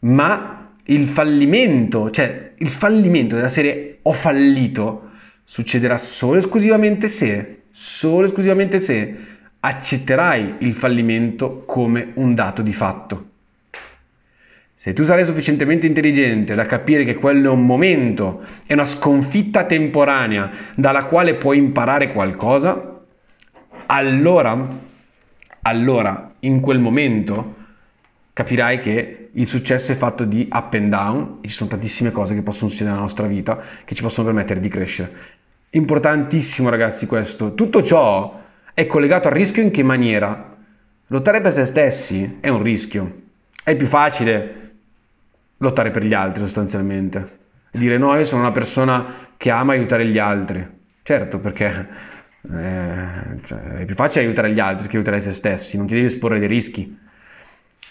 [0.00, 5.10] Ma il fallimento, cioè il fallimento della serie ho fallito,
[5.44, 9.16] succederà solo esclusivamente se, solo esclusivamente se
[9.60, 13.32] accetterai il fallimento come un dato di fatto.
[14.84, 19.64] Se tu sarai sufficientemente intelligente da capire che quello è un momento, è una sconfitta
[19.64, 23.00] temporanea dalla quale puoi imparare qualcosa,
[23.86, 24.78] allora,
[25.62, 27.54] allora in quel momento
[28.34, 32.34] capirai che il successo è fatto di up and down e ci sono tantissime cose
[32.34, 35.12] che possono succedere nella nostra vita che ci possono permettere di crescere.
[35.70, 37.54] Importantissimo ragazzi questo.
[37.54, 38.38] Tutto ciò
[38.74, 40.54] è collegato al rischio in che maniera?
[41.06, 43.22] Lottare per se stessi è un rischio.
[43.64, 44.60] È più facile
[45.64, 47.42] lottare per gli altri sostanzialmente.
[47.72, 49.04] Dire no, io sono una persona
[49.36, 50.66] che ama aiutare gli altri.
[51.02, 51.88] Certo, perché
[52.50, 56.06] eh, cioè, è più facile aiutare gli altri che aiutare se stessi, non ti devi
[56.06, 56.98] esporre dei rischi.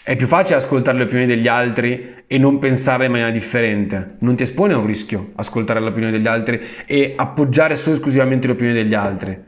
[0.02, 4.16] È più facile ascoltare le opinioni degli altri e non pensare in maniera differente.
[4.18, 8.46] Non ti espone a un rischio ascoltare l'opinione degli altri e appoggiare solo e esclusivamente
[8.46, 9.42] le opinioni degli altri.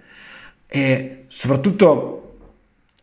[0.66, 2.38] E soprattutto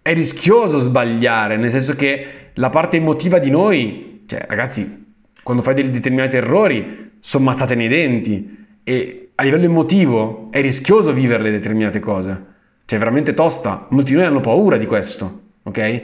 [0.01, 5.02] è rischioso sbagliare, nel senso che la parte emotiva di noi, cioè ragazzi,
[5.43, 11.13] quando fai dei determinati errori, sono mazzate nei denti e a livello emotivo è rischioso
[11.13, 12.51] vivere le determinate cose.
[12.85, 13.87] Cioè, è veramente tosta.
[13.89, 16.03] Molti di noi hanno paura di questo, ok?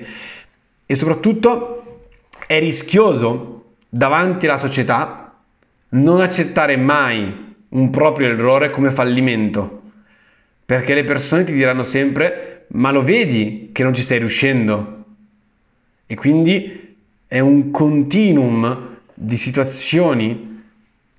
[0.85, 2.07] E soprattutto
[2.47, 5.37] è rischioso davanti alla società
[5.89, 9.81] non accettare mai un proprio errore come fallimento.
[10.65, 15.03] Perché le persone ti diranno sempre, ma lo vedi che non ci stai riuscendo.
[16.05, 16.95] E quindi
[17.27, 20.63] è un continuum di situazioni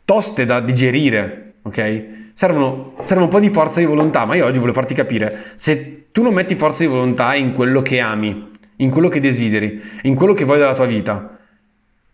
[0.06, 2.06] toste da digerire, ok?
[2.32, 6.06] Servono, serve un po' di forza di volontà, ma io oggi voglio farti capire, se
[6.10, 10.14] tu non metti forza di volontà in quello che ami, in quello che desideri, in
[10.14, 11.38] quello che vuoi dalla tua vita,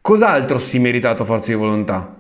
[0.01, 2.17] cos'altro si merita la tua forza di volontà?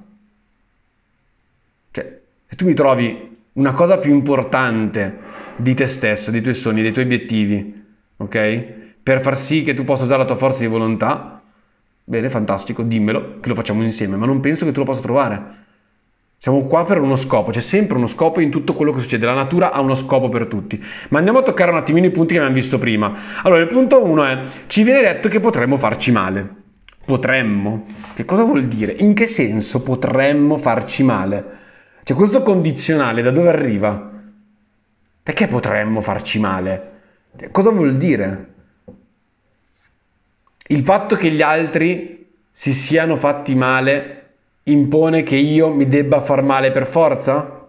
[1.90, 5.18] Cioè, se tu mi trovi una cosa più importante
[5.56, 7.84] di te stesso, dei tuoi sogni, dei tuoi obiettivi,
[8.18, 8.64] ok?
[9.02, 11.35] Per far sì che tu possa usare la tua forza di volontà,
[12.08, 15.64] bene, fantastico, dimmelo, che lo facciamo insieme, ma non penso che tu lo possa trovare.
[16.38, 19.34] Siamo qua per uno scopo, c'è sempre uno scopo in tutto quello che succede, la
[19.34, 20.82] natura ha uno scopo per tutti.
[21.08, 23.12] Ma andiamo a toccare un attimino i punti che abbiamo visto prima.
[23.42, 26.54] Allora, il punto 1 è, ci viene detto che potremmo farci male.
[27.04, 27.86] Potremmo?
[28.14, 28.92] Che cosa vuol dire?
[28.98, 31.44] In che senso potremmo farci male?
[32.04, 34.12] Cioè, questo condizionale da dove arriva?
[35.22, 36.92] Perché potremmo farci male?
[37.36, 38.54] Cioè, cosa vuol dire?
[40.68, 44.12] Il fatto che gli altri si siano fatti male
[44.64, 47.68] impone che io mi debba far male per forza?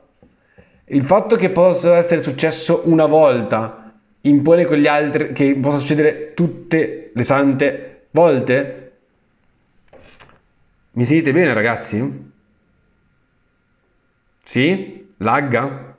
[0.86, 6.34] Il fatto che possa essere successo una volta impone con gli altri che possa succedere
[6.34, 8.92] tutte le sante volte?
[10.94, 12.32] Mi sentite bene ragazzi?
[14.44, 15.14] Sì?
[15.18, 15.96] Lagga?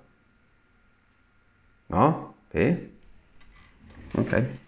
[1.87, 2.34] No?
[2.50, 2.90] Sì?
[4.12, 4.67] Ok.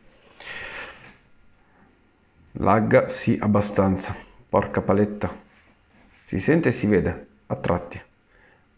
[2.61, 4.14] Lagga sì abbastanza.
[4.49, 5.35] Porca paletta.
[6.23, 8.01] Si sente e si vede a tratti.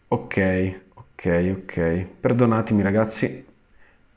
[0.07, 2.05] Ok, ok, ok.
[2.19, 3.45] Perdonatemi ragazzi,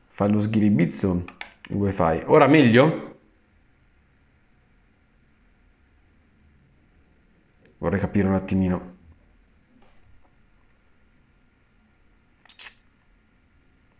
[0.07, 1.25] fa lo sghiribizzo
[1.69, 2.23] il wifi.
[2.27, 3.19] Ora meglio?
[7.79, 8.95] Vorrei capire un attimino.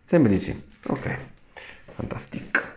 [0.05, 0.63] Sembra di sì.
[0.87, 1.17] Ok,
[1.95, 2.76] fantastic.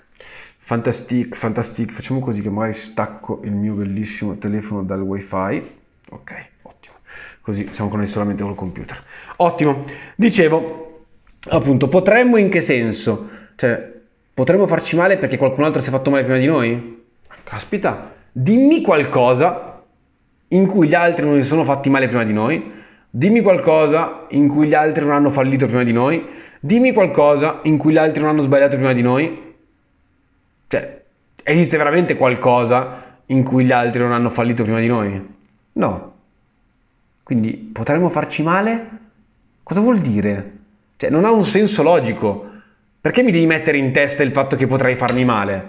[0.71, 1.91] Fantastic, fantastic.
[1.91, 5.79] Facciamo così che magari stacco il mio bellissimo telefono dal wifi.
[6.11, 6.49] Ok
[7.51, 9.03] così siamo connessi solamente col computer.
[9.37, 9.81] Ottimo,
[10.15, 11.07] dicevo,
[11.49, 13.29] appunto, potremmo in che senso?
[13.57, 13.93] Cioè,
[14.33, 17.03] potremmo farci male perché qualcun altro si è fatto male prima di noi?
[17.43, 19.83] Caspita, dimmi qualcosa
[20.49, 22.73] in cui gli altri non si sono fatti male prima di noi,
[23.11, 26.25] dimmi qualcosa in cui gli altri non hanno fallito prima di noi,
[26.61, 29.49] dimmi qualcosa in cui gli altri non hanno sbagliato prima di noi.
[30.71, 31.03] Cioè,
[31.43, 35.35] esiste veramente qualcosa in cui gli altri non hanno fallito prima di noi?
[35.73, 36.15] No.
[37.25, 38.89] Quindi potremmo farci male?
[39.65, 40.59] Cosa vuol dire?
[40.97, 42.49] Cioè, non ha un senso logico.
[43.01, 45.69] Perché mi devi mettere in testa il fatto che potrei farmi male?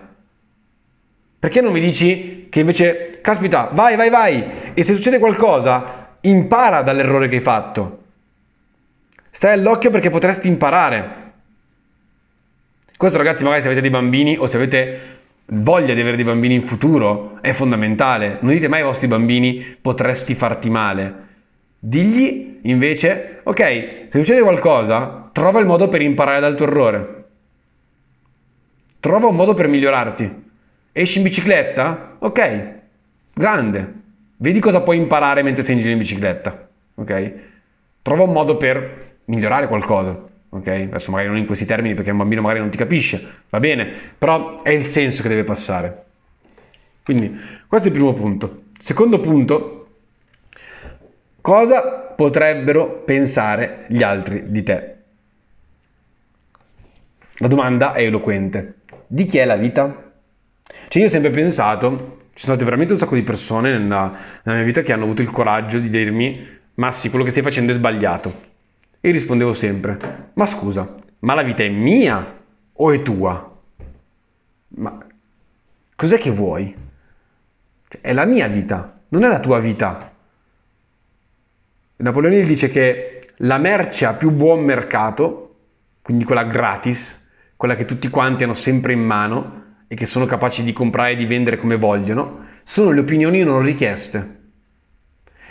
[1.40, 6.84] Perché non mi dici che invece, caspita, vai, vai, vai, e se succede qualcosa, impara
[6.84, 8.04] dall'errore che hai fatto.
[9.32, 11.21] Stai all'occhio perché potresti imparare.
[13.02, 15.00] Questo ragazzi, magari se avete dei bambini o se avete
[15.48, 18.38] voglia di avere dei bambini in futuro, è fondamentale.
[18.42, 21.14] Non dite mai ai vostri bambini potresti farti male.
[21.80, 23.60] Digli invece, ok,
[24.08, 27.24] se succede qualcosa, trova il modo per imparare dal tuo errore.
[29.00, 30.44] Trova un modo per migliorarti.
[30.92, 32.18] Esci in bicicletta?
[32.20, 32.74] Ok,
[33.34, 33.94] grande.
[34.38, 36.70] Vedi cosa puoi imparare mentre sei in giro in bicicletta.
[36.94, 37.34] Ok?
[38.04, 40.30] Trova un modo per migliorare qualcosa.
[40.52, 40.68] Ok?
[40.68, 43.44] Adesso magari non in questi termini perché un bambino magari non ti capisce.
[43.50, 46.06] Va bene, però è il senso che deve passare.
[47.04, 47.36] Quindi,
[47.68, 48.64] questo è il primo punto.
[48.78, 49.82] Secondo punto,
[51.42, 54.96] Cosa potrebbero pensare gli altri di te?
[57.38, 58.76] La domanda è eloquente.
[59.08, 60.12] Di chi è la vita?
[60.88, 64.58] Cioè io ho sempre pensato, ci sono state veramente un sacco di persone nella, nella
[64.60, 67.72] mia vita che hanno avuto il coraggio di dirmi, ma sì, quello che stai facendo
[67.72, 68.50] è sbagliato.
[69.04, 72.40] E rispondevo sempre, ma scusa, ma la vita è mia
[72.72, 73.60] o è tua?
[74.68, 74.98] Ma
[75.96, 76.76] cos'è che vuoi?
[77.88, 80.14] Cioè, è la mia vita, non è la tua vita.
[81.96, 85.56] Napoleone dice che la merce a più buon mercato,
[86.04, 90.64] quindi quella gratis, quella che tutti quanti hanno sempre in mano e che sono capaci
[90.64, 94.40] di comprare e di vendere come vogliono, sono le opinioni non richieste.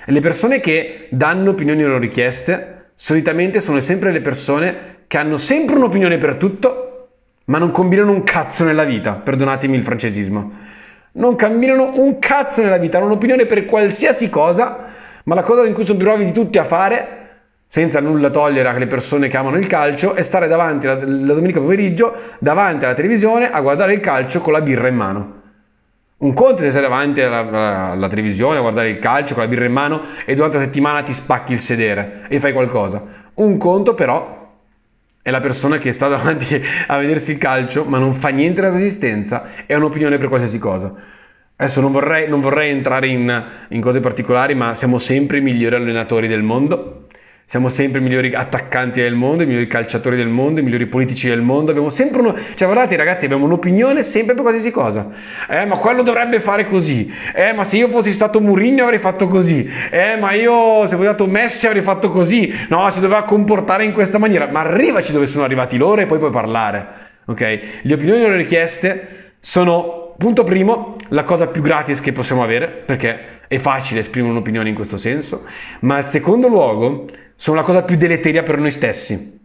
[0.07, 5.39] E le persone che danno opinioni non richieste solitamente sono sempre le persone che hanno
[5.39, 7.09] sempre un'opinione per tutto,
[7.47, 10.53] ma non combinano un cazzo nella vita, perdonatemi il francesismo.
[11.13, 14.91] Non combinano un cazzo nella vita, hanno un'opinione per qualsiasi cosa,
[15.25, 17.19] ma la cosa in cui sono più bravi di tutti a fare,
[17.67, 21.59] senza nulla togliere alle persone che amano il calcio, è stare davanti la, la domenica
[21.59, 25.40] pomeriggio, davanti alla televisione, a guardare il calcio con la birra in mano.
[26.21, 29.49] Un conto se sei davanti alla, alla, alla, televisione a guardare il calcio con la
[29.49, 33.03] birra in mano e durante la settimana ti spacchi il sedere e fai qualcosa.
[33.37, 34.53] Un conto però
[35.23, 38.75] è la persona che sta davanti a vedersi il calcio ma non fa niente nella
[38.75, 40.93] resistenza e ha un'opinione per qualsiasi cosa.
[41.57, 45.77] Adesso non vorrei, non vorrei entrare in, in cose particolari ma siamo sempre i migliori
[45.77, 47.07] allenatori del mondo
[47.51, 51.27] siamo sempre i migliori attaccanti del mondo, i migliori calciatori del mondo, i migliori politici
[51.27, 51.73] del mondo.
[51.73, 52.33] Abbiamo sempre uno.
[52.55, 55.09] Cioè, guardate, ragazzi, abbiamo un'opinione sempre per qualsiasi cosa.
[55.49, 57.13] Eh, ma quello dovrebbe fare così.
[57.35, 59.69] Eh, ma se io fossi stato Mourinho avrei fatto così.
[59.91, 62.55] Eh, ma io se fossi stato Messi avrei fatto così.
[62.69, 64.47] No, si doveva comportare in questa maniera.
[64.47, 66.87] Ma arrivaci dove sono arrivati loro e poi puoi parlare.
[67.25, 67.41] Ok?
[67.83, 73.41] Le opinioni non richieste sono, punto primo, la cosa più gratis che possiamo avere, perché
[73.49, 75.43] è facile esprimere un'opinione in questo senso,
[75.81, 77.07] ma al secondo luogo
[77.41, 79.41] sono la cosa più deleteria per noi stessi.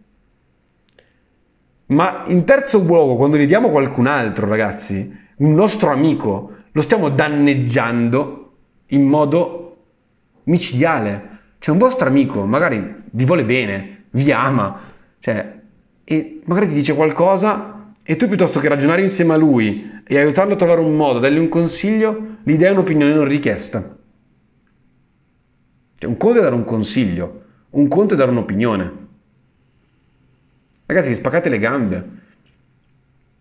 [1.86, 6.82] Ma in terzo luogo, quando li diamo a qualcun altro, ragazzi, un nostro amico, lo
[6.82, 8.52] stiamo danneggiando
[8.88, 9.76] in modo
[10.42, 11.38] micidiale.
[11.58, 14.78] Cioè un vostro amico magari vi vuole bene, vi ama,
[15.18, 15.58] cioè,
[16.04, 20.52] e magari ti dice qualcosa e tu piuttosto che ragionare insieme a lui e aiutarlo
[20.52, 23.96] a trovare un modo, dargli un consiglio, l'idea è un'opinione non richiesta.
[25.98, 28.92] Cioè, un conto è dare un consiglio, un conto è dare un'opinione.
[30.86, 32.08] Ragazzi, vi spaccate le gambe.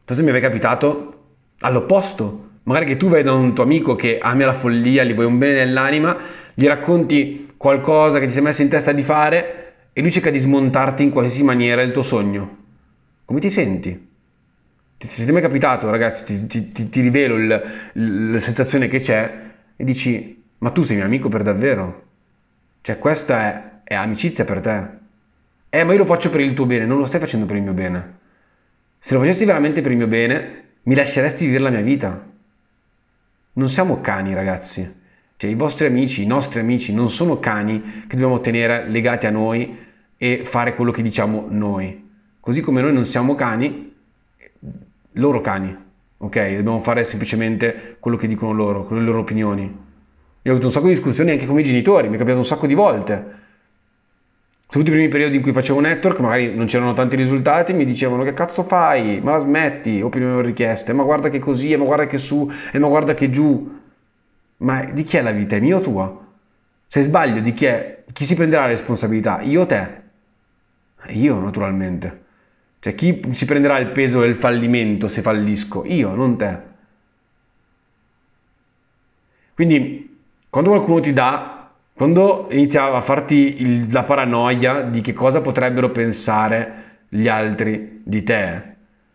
[0.03, 1.23] Forse mi è capitato
[1.59, 2.43] all'opposto.
[2.63, 5.63] Magari che tu veda un tuo amico che ami la follia, gli vuoi un bene
[5.63, 6.17] nell'anima,
[6.53, 10.39] gli racconti qualcosa che ti sei messo in testa di fare e lui cerca di
[10.39, 12.63] smontarti in qualsiasi maniera il tuo sogno.
[13.23, 14.13] Come ti senti?
[14.97, 16.45] Ti, ti è mai capitato, ragazzi?
[16.47, 19.43] Ti, ti, ti rivelo il, il, la sensazione che c'è
[19.75, 22.03] e dici: Ma tu sei mio amico per davvero?
[22.81, 24.87] Cioè, questa è, è amicizia per te.
[25.69, 27.61] Eh, ma io lo faccio per il tuo bene, non lo stai facendo per il
[27.61, 28.17] mio bene.
[28.97, 32.27] Se lo facessi veramente per il mio bene, mi lasceresti vivere la mia vita.
[33.53, 35.01] Non siamo cani, ragazzi.
[35.37, 39.29] Cioè, i vostri amici, i nostri amici, non sono cani che dobbiamo tenere legati a
[39.29, 39.77] noi
[40.17, 42.09] e fare quello che diciamo noi.
[42.39, 43.93] Così come noi non siamo cani,
[45.13, 45.77] loro cani.
[46.17, 46.55] Ok?
[46.55, 49.63] Dobbiamo fare semplicemente quello che dicono loro, con le loro opinioni.
[49.63, 52.39] Io ho avuto un sacco di discussioni anche con i miei genitori, mi è capitato
[52.39, 53.43] un sacco di volte.
[54.67, 58.23] Soprattutto i primi periodi in cui facevo network, magari non c'erano tanti risultati, mi dicevano
[58.23, 62.07] che cazzo fai, ma la smetti, opinioni non richieste, ma guarda che così, ma guarda
[62.07, 63.79] che su, e ma guarda che giù.
[64.57, 65.55] Ma di chi è la vita?
[65.55, 66.25] È mia o tua?
[66.87, 68.03] Se sbaglio, di chi è?
[68.11, 69.41] Chi si prenderà la responsabilità?
[69.41, 70.01] Io o te?
[71.09, 72.23] Io, naturalmente.
[72.79, 75.83] Cioè, chi si prenderà il peso del fallimento se fallisco?
[75.85, 76.59] Io, non te.
[79.53, 80.17] Quindi
[80.49, 81.54] quando qualcuno ti dà,
[81.95, 88.21] quando inizia a farti il, la paranoia di che cosa potrebbero pensare gli altri di
[88.21, 88.61] te,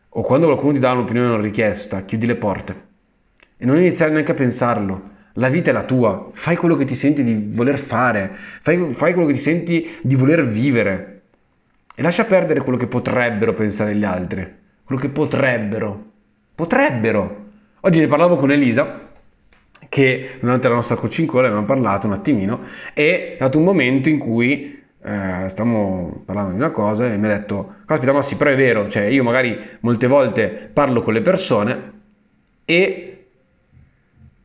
[0.09, 2.89] o quando qualcuno ti dà un'opinione non richiesta, chiudi le porte
[3.59, 5.09] e non iniziare neanche a pensarlo.
[5.35, 9.13] La vita è la tua, fai quello che ti senti di voler fare, fai, fai
[9.13, 11.21] quello che ti senti di voler vivere.
[11.95, 16.05] E lascia perdere quello che potrebbero pensare gli altri, quello che potrebbero,
[16.55, 17.49] potrebbero.
[17.81, 19.10] Oggi ne parlavo con Elisa
[19.91, 22.61] che durante la nostra coaching call abbiamo parlato un attimino
[22.95, 27.27] e è stato un momento in cui eh, stavamo parlando di una cosa e mi
[27.27, 31.13] ha detto, caspita ma sì, però è vero, cioè io magari molte volte parlo con
[31.13, 31.93] le persone
[32.65, 33.27] e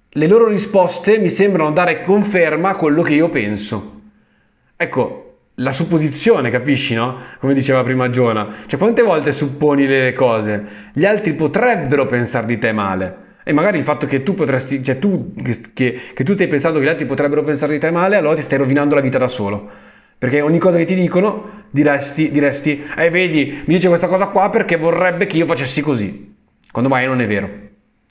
[0.10, 4.02] le loro risposte mi sembrano dare conferma a quello che io penso.
[4.76, 7.20] Ecco, la supposizione, capisci, no?
[7.38, 8.64] Come diceva prima Giona.
[8.66, 10.66] Cioè, quante volte supponi le cose?
[10.94, 13.25] Gli altri potrebbero pensare di te male.
[13.48, 15.32] E magari il fatto che tu potresti, cioè tu,
[15.76, 18.42] che, che tu stai pensando che gli altri potrebbero pensare di te male, allora ti
[18.42, 19.70] stai rovinando la vita da solo.
[20.18, 24.50] Perché ogni cosa che ti dicono diresti, diresti, eh vedi, mi dice questa cosa qua
[24.50, 26.34] perché vorrebbe che io facessi così.
[26.72, 27.50] Quando mai non è vero.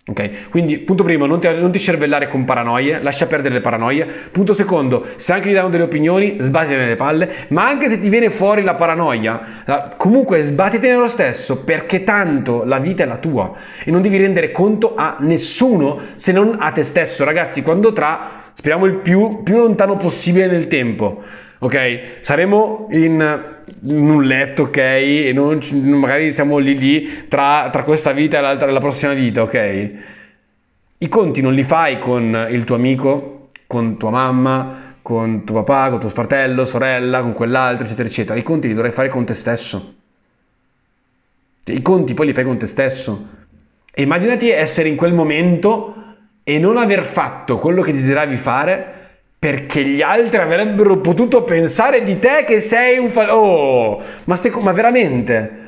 [0.07, 4.05] Ok, quindi punto primo, non ti, non ti, cervellare con paranoie, lascia perdere le paranoie.
[4.31, 8.11] Punto secondo, se anche gli danno delle opinioni, sbattete nelle palle, ma anche se ti
[8.11, 13.17] viene fuori la paranoia, la, comunque sbattete lo stesso, perché tanto la vita è la
[13.17, 13.51] tua
[13.83, 17.25] e non devi rendere conto a nessuno se non a te stesso.
[17.25, 21.23] Ragazzi, quando tra, speriamo il più, più lontano possibile nel tempo,
[21.61, 22.19] ok?
[22.21, 24.77] Saremo in, in un letto, ok?
[24.77, 29.93] E non, magari siamo lì lì tra, tra questa vita e la prossima vita, ok?
[30.99, 35.91] I conti non li fai con il tuo amico, con tua mamma, con tuo papà,
[35.91, 38.39] con tuo fratello, sorella, con quell'altro, eccetera, eccetera.
[38.39, 39.95] I conti li dovrai fare con te stesso.
[41.67, 43.29] I conti poi li fai con te stesso.
[43.93, 45.95] E immaginati essere in quel momento
[46.43, 48.94] e non aver fatto quello che desideravi fare
[49.45, 53.33] perché gli altri avrebbero potuto pensare di te che sei un fallo.
[53.35, 55.63] Oh, ma, se, ma veramente?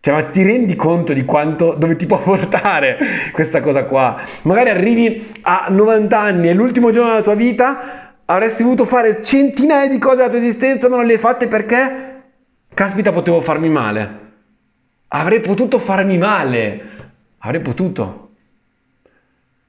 [0.00, 2.98] Cioè, ma ti rendi conto di quanto, dove ti può portare
[3.32, 4.20] questa cosa qua?
[4.42, 9.88] Magari arrivi a 90 anni e l'ultimo giorno della tua vita avresti voluto fare centinaia
[9.88, 12.24] di cose della tua esistenza, ma non le hai fatte perché?
[12.74, 14.20] Caspita, potevo farmi male.
[15.08, 16.80] Avrei potuto farmi male.
[17.38, 18.32] Avrei potuto.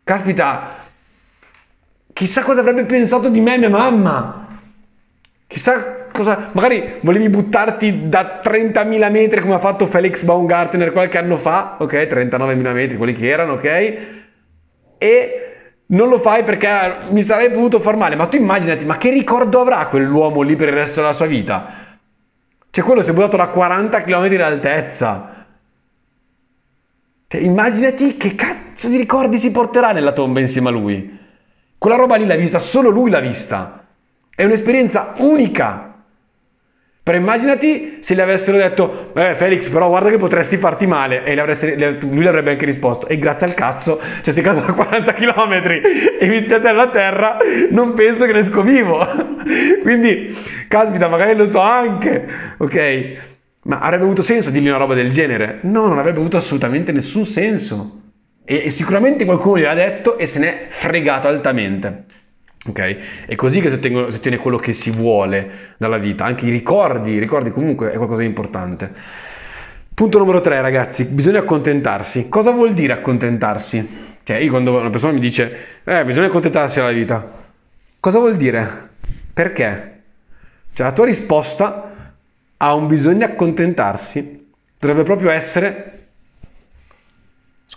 [0.03, 0.86] Caspita,
[2.17, 4.47] chissà cosa avrebbe pensato di me mia mamma.
[5.45, 6.49] Chissà cosa...
[6.51, 11.93] Magari volevi buttarti da 30.000 metri come ha fatto Felix Baumgartner qualche anno fa, ok?
[11.93, 13.97] 39.000 metri, quelli che erano, ok?
[14.97, 15.41] E
[15.85, 16.67] non lo fai perché
[17.11, 18.15] mi sarei potuto far male.
[18.15, 21.71] Ma tu immaginati, ma che ricordo avrà quell'uomo lì per il resto della sua vita?
[22.71, 25.45] Cioè, quello si è buttato da 40 km d'altezza.
[27.27, 31.25] Cioè, immaginati che cazzo di ricordi si porterà nella tomba insieme a lui.
[31.77, 33.85] Quella roba lì l'ha vista, solo lui l'ha vista.
[34.35, 35.93] È un'esperienza unica.
[37.03, 41.23] Però immaginati se gli avessero detto, eh Felix, però guarda che potresti farti male.
[41.23, 45.13] E lui le avrebbe anche risposto, e grazie al cazzo, cioè sei caduto a 40
[45.13, 45.53] km
[46.19, 47.37] e mi stai a terra,
[47.69, 49.05] non penso che ne esco vivo.
[49.83, 50.35] Quindi,
[50.67, 52.25] caspita, magari lo so anche,
[52.57, 53.07] ok?
[53.63, 55.59] Ma avrebbe avuto senso dirgli una roba del genere?
[55.61, 58.06] No, non avrebbe avuto assolutamente nessun senso.
[58.49, 62.05] E, e sicuramente qualcuno gliel'ha detto e se n'è fregato altamente.
[62.65, 63.25] Ok?
[63.25, 66.49] È così che si, ottengono, si ottiene quello che si vuole dalla vita, anche i
[66.49, 68.89] ricordi, i ricordi comunque è qualcosa di importante.
[69.93, 72.29] Punto numero 3 ragazzi, bisogna accontentarsi.
[72.29, 74.05] Cosa vuol dire accontentarsi?
[74.23, 77.29] Cioè io quando una persona mi dice, eh bisogna accontentarsi alla vita,
[77.99, 78.89] cosa vuol dire?
[79.33, 80.01] Perché?
[80.73, 82.13] Cioè la tua risposta
[82.55, 85.96] a un bisogno accontentarsi dovrebbe proprio essere,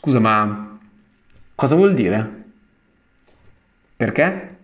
[0.01, 0.79] scusa ma
[1.55, 2.45] cosa vuol dire?
[3.97, 4.57] Perché?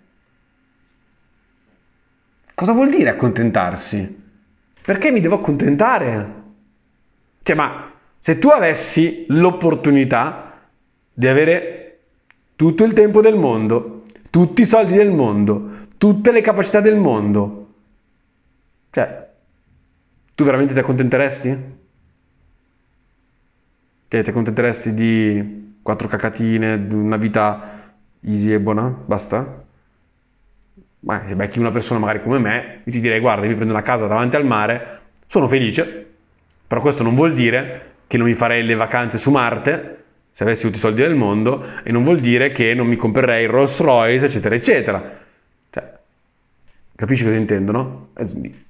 [2.54, 4.24] Cosa vuol dire accontentarsi?
[4.80, 6.42] Perché mi devo accontentare?
[7.42, 10.68] Cioè, ma se tu avessi l'opportunità
[11.12, 11.98] di avere
[12.56, 17.74] tutto il tempo del mondo, tutti i soldi del mondo, tutte le capacità del mondo,
[18.90, 19.28] cioè,
[20.34, 21.74] tu veramente ti accontenteresti?
[24.08, 28.88] Cioè, ti accontenteresti di quattro cacatine, di una vita easy e buona?
[28.88, 29.64] Basta?
[31.06, 33.82] ma se becchi una persona magari come me, io ti direi guarda, mi prendo una
[33.82, 36.06] casa davanti al mare, sono felice,
[36.66, 40.64] però questo non vuol dire che non mi farei le vacanze su Marte, se avessi
[40.64, 43.80] tutti i soldi del mondo, e non vuol dire che non mi comprerei il Rolls
[43.80, 45.10] Royce, eccetera, eccetera.
[45.70, 45.92] Cioè,
[46.94, 48.08] capisci cosa intendo, no?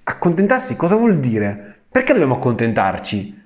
[0.05, 1.79] Accontentarsi cosa vuol dire?
[1.91, 3.45] Perché dobbiamo accontentarci?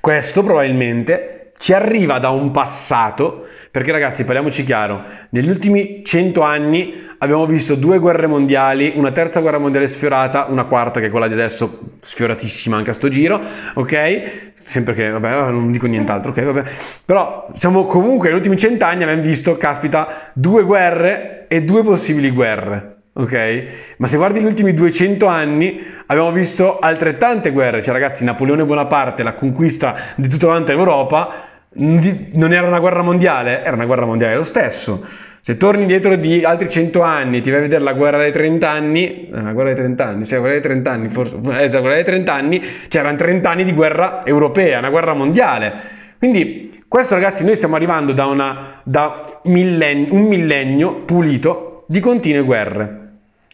[0.00, 7.06] Questo probabilmente ci arriva da un passato perché ragazzi, parliamoci chiaro, negli ultimi 100 anni
[7.18, 11.28] abbiamo visto due guerre mondiali, una terza guerra mondiale sfiorata, una quarta che è quella
[11.28, 13.40] di adesso, sfioratissima anche a sto giro,
[13.74, 14.52] ok?
[14.60, 16.42] Sempre che, vabbè, non dico nient'altro, ok?
[16.42, 16.62] Vabbè.
[17.04, 22.30] Però siamo comunque negli ultimi 100 anni abbiamo visto, caspita, due guerre e due possibili
[22.30, 22.99] guerre.
[23.20, 23.64] Ok?
[23.98, 29.22] Ma se guardi gli ultimi 200 anni abbiamo visto altrettante guerre, cioè ragazzi Napoleone Bonaparte,
[29.22, 33.62] la conquista di tutta l'Europa, non era una guerra mondiale?
[33.62, 35.04] Era una guerra mondiale lo stesso.
[35.42, 38.70] Se torni dietro di altri 100 anni ti vai a vedere la guerra dei 30
[38.70, 41.94] anni, eh, la guerra dei 30 anni, sì, quella dei 30 anni, forse, eh, quella
[41.94, 45.72] dei 30 anni, c'erano 30 anni di guerra europea, una guerra mondiale.
[46.18, 52.42] Quindi questo ragazzi, noi stiamo arrivando da, una, da millenni, un millennio pulito di continue
[52.42, 52.99] guerre,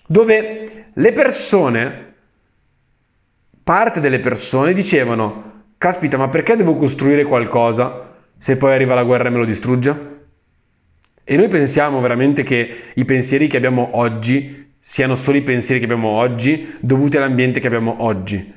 [0.07, 2.15] dove le persone,
[3.63, 9.29] parte delle persone dicevano, caspita, ma perché devo costruire qualcosa se poi arriva la guerra
[9.29, 10.15] e me lo distrugge?
[11.25, 15.87] E noi pensiamo veramente che i pensieri che abbiamo oggi siano solo i pensieri che
[15.87, 18.55] abbiamo oggi dovuti all'ambiente che abbiamo oggi.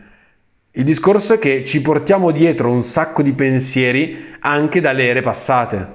[0.72, 5.93] Il discorso è che ci portiamo dietro un sacco di pensieri anche dalle ere passate.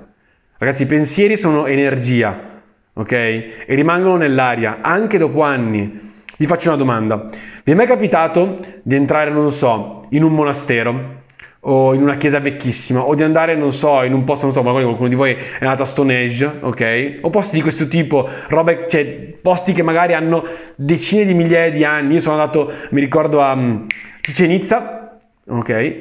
[0.59, 2.54] Ragazzi, i pensieri sono energia,
[2.95, 3.13] ok?
[3.13, 6.13] E rimangono nell'aria anche dopo anni.
[6.37, 7.27] Vi faccio una domanda.
[7.65, 11.23] Vi è mai capitato di entrare, non so, in un monastero
[11.67, 14.63] o in una chiesa vecchissima o di andare, non so, in un posto, non so,
[14.63, 17.19] magari qualcuno di voi è andato a Stone Age, ok?
[17.23, 19.05] O posti di questo tipo, robe, cioè
[19.41, 20.45] posti che magari hanno
[20.77, 22.15] decine di migliaia di anni.
[22.15, 23.87] Io sono andato, mi ricordo a um,
[24.21, 26.01] Chichen Itza, ok?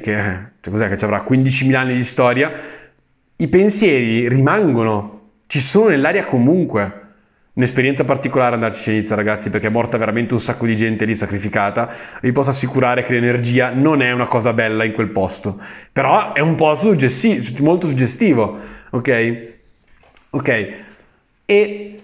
[0.60, 2.50] cioè, cos'è che ci avrà 15.000 anni di storia.
[3.36, 5.13] I pensieri rimangono,
[5.54, 7.02] ci sono nell'aria comunque.
[7.52, 11.14] un'esperienza particolare andarci a Nizza, ragazzi, perché è morta veramente un sacco di gente lì
[11.14, 11.94] sacrificata.
[12.20, 16.40] Vi posso assicurare che l'energia non è una cosa bella in quel posto, però è
[16.40, 18.58] un posto suggesti- molto suggestivo,
[18.90, 19.52] ok?
[20.30, 20.68] Ok,
[21.44, 22.02] e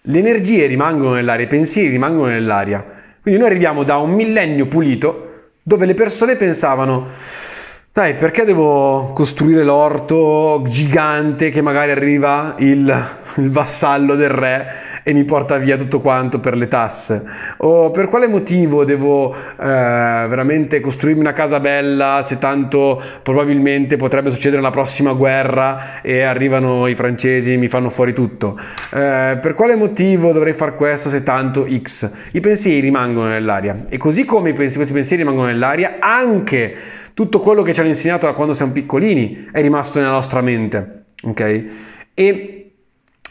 [0.00, 2.82] le energie rimangono nell'aria, i pensieri rimangono nell'aria.
[3.20, 7.06] Quindi noi arriviamo da un millennio pulito dove le persone pensavano
[7.94, 14.66] dai, perché devo costruire l'orto gigante che magari arriva il, il, vassallo del re
[15.02, 17.22] e mi porta via tutto quanto per le tasse?
[17.58, 24.30] O per quale motivo devo eh, veramente costruirmi una casa bella se tanto probabilmente potrebbe
[24.30, 28.58] succedere la prossima guerra e arrivano i francesi e mi fanno fuori tutto?
[28.90, 32.10] Eh, per quale motivo dovrei fare questo se tanto X?
[32.30, 37.72] I pensieri rimangono nell'aria e così come questi pensieri rimangono nell'aria anche tutto quello che
[37.74, 41.64] ci hanno insegnato da quando siamo piccolini è rimasto nella nostra mente, ok?
[42.14, 42.72] E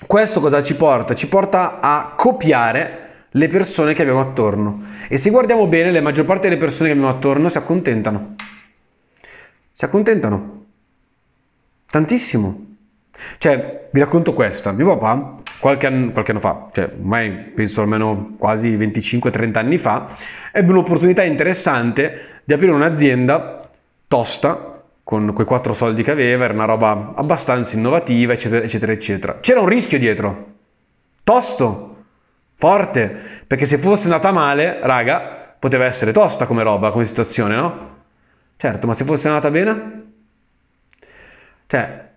[0.05, 1.13] questo cosa ci porta?
[1.13, 4.84] Ci porta a copiare le persone che abbiamo attorno.
[5.07, 8.36] E se guardiamo bene, la maggior parte delle persone che abbiamo attorno si accontentano.
[9.71, 10.65] Si accontentano.
[11.89, 12.67] Tantissimo.
[13.38, 14.71] Cioè, vi racconto questa.
[14.71, 20.07] Mio papà, qualche anno, qualche anno fa, cioè ormai penso almeno quasi 25-30 anni fa,
[20.51, 23.61] ebbe un'opportunità interessante di aprire un'azienda
[24.12, 29.39] tosta con quei quattro soldi che aveva, era una roba abbastanza innovativa, eccetera, eccetera, eccetera.
[29.39, 30.55] C'era un rischio dietro,
[31.24, 32.03] tosto,
[32.55, 37.99] forte, perché se fosse andata male, raga, poteva essere tosta come roba, come situazione, no?
[38.57, 40.03] Certo, ma se fosse andata bene?
[41.68, 42.09] Cioè,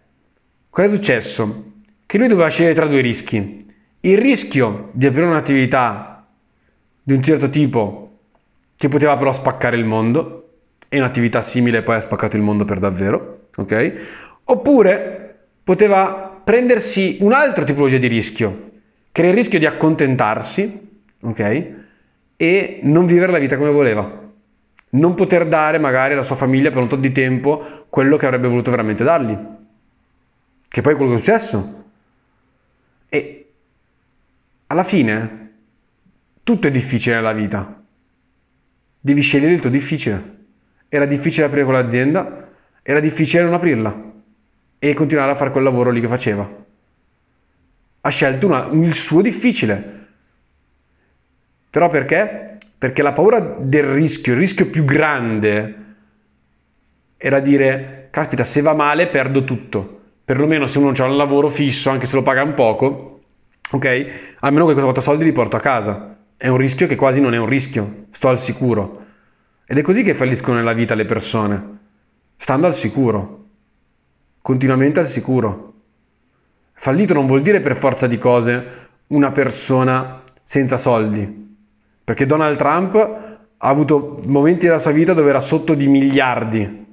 [0.71, 1.73] cosa è successo?
[2.05, 3.73] Che lui doveva scegliere tra due rischi.
[4.01, 6.27] Il rischio di aprire un'attività
[7.01, 8.19] di un certo tipo
[8.77, 10.44] che poteva però spaccare il mondo,
[10.95, 13.93] e un'attività simile poi ha spaccato il mondo per davvero, ok?
[14.45, 18.71] Oppure poteva prendersi un'altra tipologia di rischio,
[19.11, 21.73] che era il rischio di accontentarsi, ok?
[22.37, 24.23] E non vivere la vita come voleva.
[24.91, 28.47] Non poter dare magari alla sua famiglia per un tot di tempo quello che avrebbe
[28.47, 29.37] voluto veramente dargli.
[30.69, 31.85] Che poi è quello che è successo.
[33.09, 33.53] E
[34.69, 35.51] alla fine
[36.45, 37.83] tutto è difficile nella vita.
[39.01, 40.34] Devi scegliere il tuo difficile.
[40.95, 44.13] Era difficile aprire quell'azienda, era difficile non aprirla
[44.79, 46.49] e continuare a fare quel lavoro lì che faceva.
[48.01, 50.07] Ha scelto una, il suo difficile.
[51.69, 52.59] Però perché?
[52.79, 55.75] Perché la paura del rischio, il rischio più grande,
[57.17, 60.03] era dire, caspita, se va male perdo tutto.
[60.25, 63.23] Perlomeno se uno ha un lavoro fisso, anche se lo paga un poco,
[63.69, 64.37] ok?
[64.39, 66.19] Almeno quei 4 soldi li porto a casa.
[66.37, 69.04] È un rischio che quasi non è un rischio, sto al sicuro.
[69.67, 71.79] Ed è così che falliscono nella vita le persone,
[72.37, 73.45] stando al sicuro,
[74.43, 75.73] continuamente al sicuro.
[76.75, 78.67] Fallito non vuol dire per forza di cose
[79.09, 81.57] una persona senza soldi,
[82.05, 86.87] perché Donald Trump ha avuto momenti della sua vita dove era sotto di miliardi,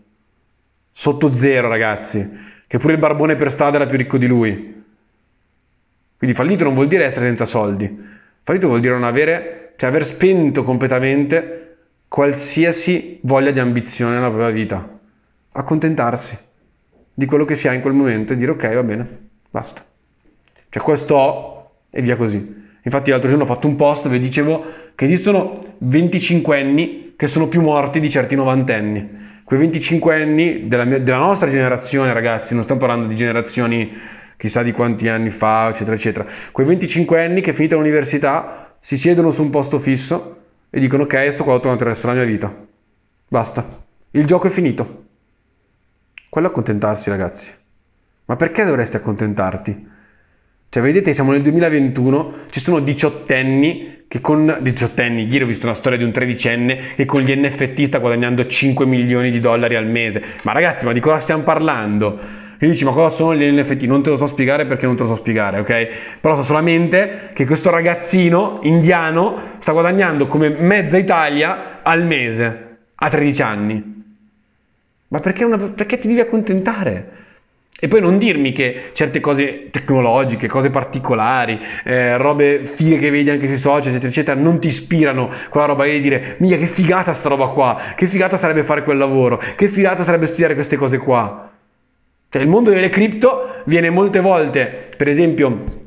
[0.90, 2.30] sotto zero ragazzi,
[2.68, 4.84] che pure il barbone per strada era più ricco di lui.
[6.18, 8.00] Quindi fallito non vuol dire essere senza soldi,
[8.44, 11.61] fallito vuol dire non avere, cioè aver spento completamente
[12.12, 15.00] qualsiasi voglia di ambizione nella propria vita.
[15.54, 16.38] Accontentarsi
[17.14, 19.82] di quello che si ha in quel momento e dire ok, va bene, basta.
[20.68, 22.64] Cioè questo ho e via così.
[22.82, 24.62] Infatti l'altro giorno ho fatto un post dove dicevo
[24.94, 29.10] che esistono 25 anni che sono più morti di certi 90 anni.
[29.46, 33.90] Quei 25 anni della, mia, della nostra generazione, ragazzi, non stiamo parlando di generazioni
[34.36, 36.26] chissà di quanti anni fa, eccetera, eccetera.
[36.52, 40.40] Quei 25 anni che finita l'università si siedono su un posto fisso
[40.74, 42.68] e dicono ok, sto qua durante il resto della mia vita.
[43.28, 43.84] Basta.
[44.12, 45.06] Il gioco è finito.
[46.30, 47.52] Quello è accontentarsi, ragazzi.
[48.26, 49.90] Ma perché dovresti accontentarti?
[50.70, 54.58] Cioè, vedete, siamo nel 2021, ci sono diciottenni che con...
[54.62, 58.46] diciottenni, ieri ho visto una storia di un tredicenne che con gli NFT sta guadagnando
[58.46, 60.24] 5 milioni di dollari al mese.
[60.44, 62.18] Ma ragazzi, ma di cosa stiamo parlando?
[62.64, 63.86] E dici, ma cosa sono gli NFT?
[63.86, 66.18] Non te lo so spiegare perché non te lo so spiegare, ok?
[66.22, 73.10] Però so solamente che questo ragazzino indiano sta guadagnando come mezza Italia al mese, a
[73.10, 74.04] 13 anni.
[75.08, 77.10] Ma perché, una, perché ti devi accontentare?
[77.80, 83.32] E poi non dirmi che certe cose tecnologiche, cose particolari, eh, robe fighe che vedi
[83.32, 86.68] anche sui social, eccetera, eccetera, non ti ispirano quella roba lì di dire, mica che
[86.68, 90.76] figata sta roba qua, che figata sarebbe fare quel lavoro, che figata sarebbe studiare queste
[90.76, 91.51] cose qua.
[92.32, 95.82] Cioè il mondo delle cripto viene molte volte, per esempio,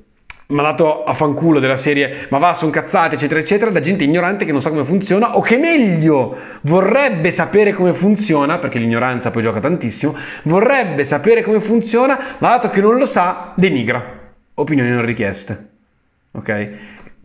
[0.49, 4.53] mandato a fanculo della serie ma va, sono cazzate, eccetera, eccetera, da gente ignorante che
[4.53, 9.59] non sa come funziona o che meglio vorrebbe sapere come funziona, perché l'ignoranza poi gioca
[9.59, 14.05] tantissimo, vorrebbe sapere come funziona, ma dato che non lo sa, denigra.
[14.53, 15.68] Opinioni non richieste.
[16.32, 16.70] ok?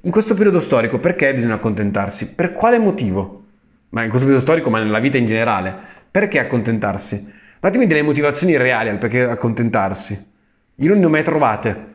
[0.03, 2.33] In questo periodo storico perché bisogna accontentarsi?
[2.33, 3.43] Per quale motivo?
[3.89, 5.75] Ma in questo periodo storico, ma nella vita in generale,
[6.09, 7.37] perché accontentarsi?
[7.59, 10.27] Datemi delle motivazioni reali al perché accontentarsi.
[10.75, 11.87] Io non ne ho mai trovate.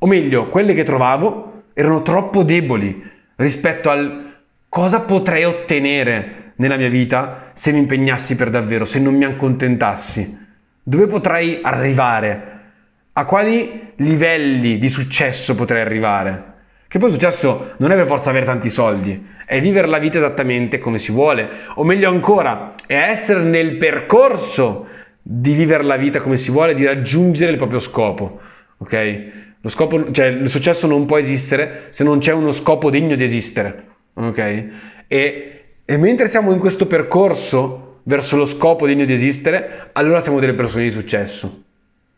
[0.00, 3.02] O meglio, quelle che trovavo erano troppo deboli
[3.36, 4.34] rispetto al
[4.68, 10.46] cosa potrei ottenere nella mia vita se mi impegnassi per davvero, se non mi accontentassi.
[10.82, 12.60] Dove potrei arrivare?
[13.12, 16.47] A quali livelli di successo potrei arrivare?
[16.88, 20.16] Che poi il successo non è per forza avere tanti soldi, è vivere la vita
[20.16, 24.86] esattamente come si vuole, o meglio ancora, è essere nel percorso
[25.20, 28.40] di vivere la vita come si vuole, di raggiungere il proprio scopo.
[28.78, 29.22] Ok?
[29.60, 33.24] Lo scopo, cioè il successo non può esistere se non c'è uno scopo degno di
[33.24, 33.84] esistere.
[34.14, 34.64] Ok?
[35.06, 40.40] E, e mentre siamo in questo percorso verso lo scopo degno di esistere, allora siamo
[40.40, 41.64] delle persone di successo.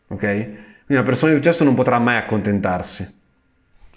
[0.07, 0.19] Ok?
[0.19, 0.55] Quindi
[0.87, 3.19] una persona di successo non potrà mai accontentarsi.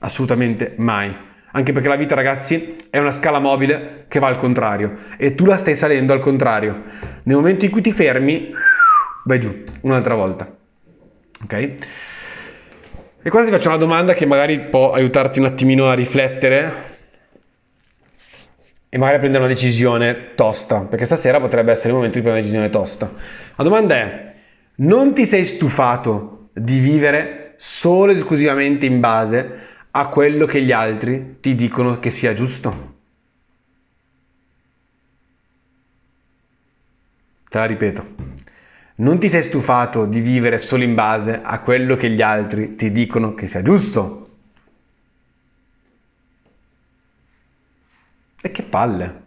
[0.05, 1.16] Assolutamente mai.
[1.52, 5.46] Anche perché la vita, ragazzi, è una scala mobile che va al contrario e tu
[5.46, 6.82] la stai salendo al contrario.
[7.22, 8.52] Nel momento in cui ti fermi,
[9.24, 10.55] vai giù un'altra volta.
[11.42, 11.52] Ok?
[13.22, 16.72] E qua ti faccio una domanda che magari può aiutarti un attimino a riflettere
[18.90, 22.46] e magari a prendere una decisione tosta, perché stasera potrebbe essere il momento di prendere
[22.46, 23.11] una decisione tosta.
[23.57, 24.34] La domanda è:
[24.76, 30.72] non ti sei stufato di vivere solo ed esclusivamente in base a quello che gli
[30.72, 32.92] altri ti dicono che sia giusto.
[37.49, 38.14] Te la ripeto.
[38.97, 42.90] Non ti sei stufato di vivere solo in base a quello che gli altri ti
[42.90, 44.20] dicono che sia giusto.
[48.42, 49.22] E che palle.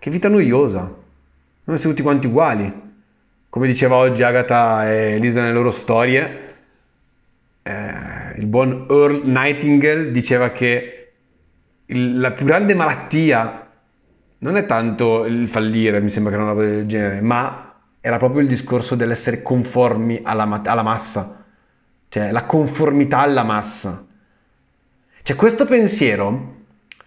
[0.00, 0.80] Che vita noiosa.
[1.64, 2.84] Non siamo tutti quanti uguali
[3.56, 6.45] come diceva oggi Agatha e Elisa nelle loro storie,
[7.66, 11.12] eh, il buon Earl Nightingale diceva che
[11.86, 13.68] il, la più grande malattia
[14.38, 18.18] non è tanto il fallire, mi sembra che non una roba del genere, ma era
[18.18, 21.44] proprio il discorso dell'essere conformi alla, alla massa,
[22.08, 24.06] cioè la conformità alla massa.
[25.22, 26.54] Cioè questo pensiero,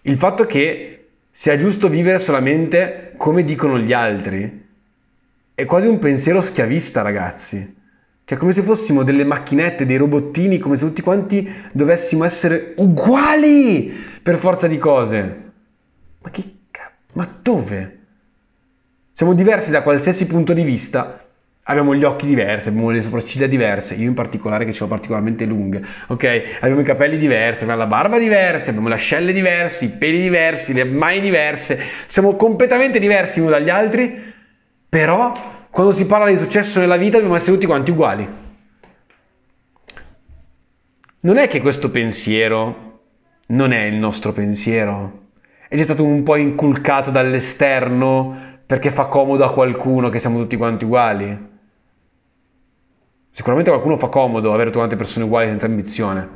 [0.02, 4.68] il fatto che sia giusto vivere solamente come dicono gli altri,
[5.54, 7.78] è quasi un pensiero schiavista, ragazzi.
[8.30, 13.92] Cioè, come se fossimo delle macchinette, dei robottini, come se tutti quanti dovessimo essere uguali
[14.22, 15.50] per forza di cose.
[16.22, 16.92] Ma che cazzo?
[17.14, 17.98] Ma dove?
[19.10, 21.18] Siamo diversi da qualsiasi punto di vista.
[21.64, 25.44] Abbiamo gli occhi diversi, abbiamo le sopracciglia diverse, io in particolare che ce l'ho particolarmente
[25.44, 26.58] lunghe, ok?
[26.60, 30.72] Abbiamo i capelli diversi, abbiamo la barba diversa, abbiamo le ascelle diverse, i peli diversi,
[30.72, 34.22] le mani diverse, siamo completamente diversi uno dagli altri,
[34.88, 38.28] però, quando si parla di successo nella vita, dobbiamo essere tutti quanti uguali.
[41.20, 42.88] Non è che questo pensiero
[43.48, 45.28] non è il nostro pensiero,
[45.68, 50.56] è già stato un po' inculcato dall'esterno perché fa comodo a qualcuno che siamo tutti
[50.56, 51.48] quanti uguali.
[53.30, 56.28] Sicuramente a qualcuno fa comodo avere tutte quante persone uguali senza ambizione,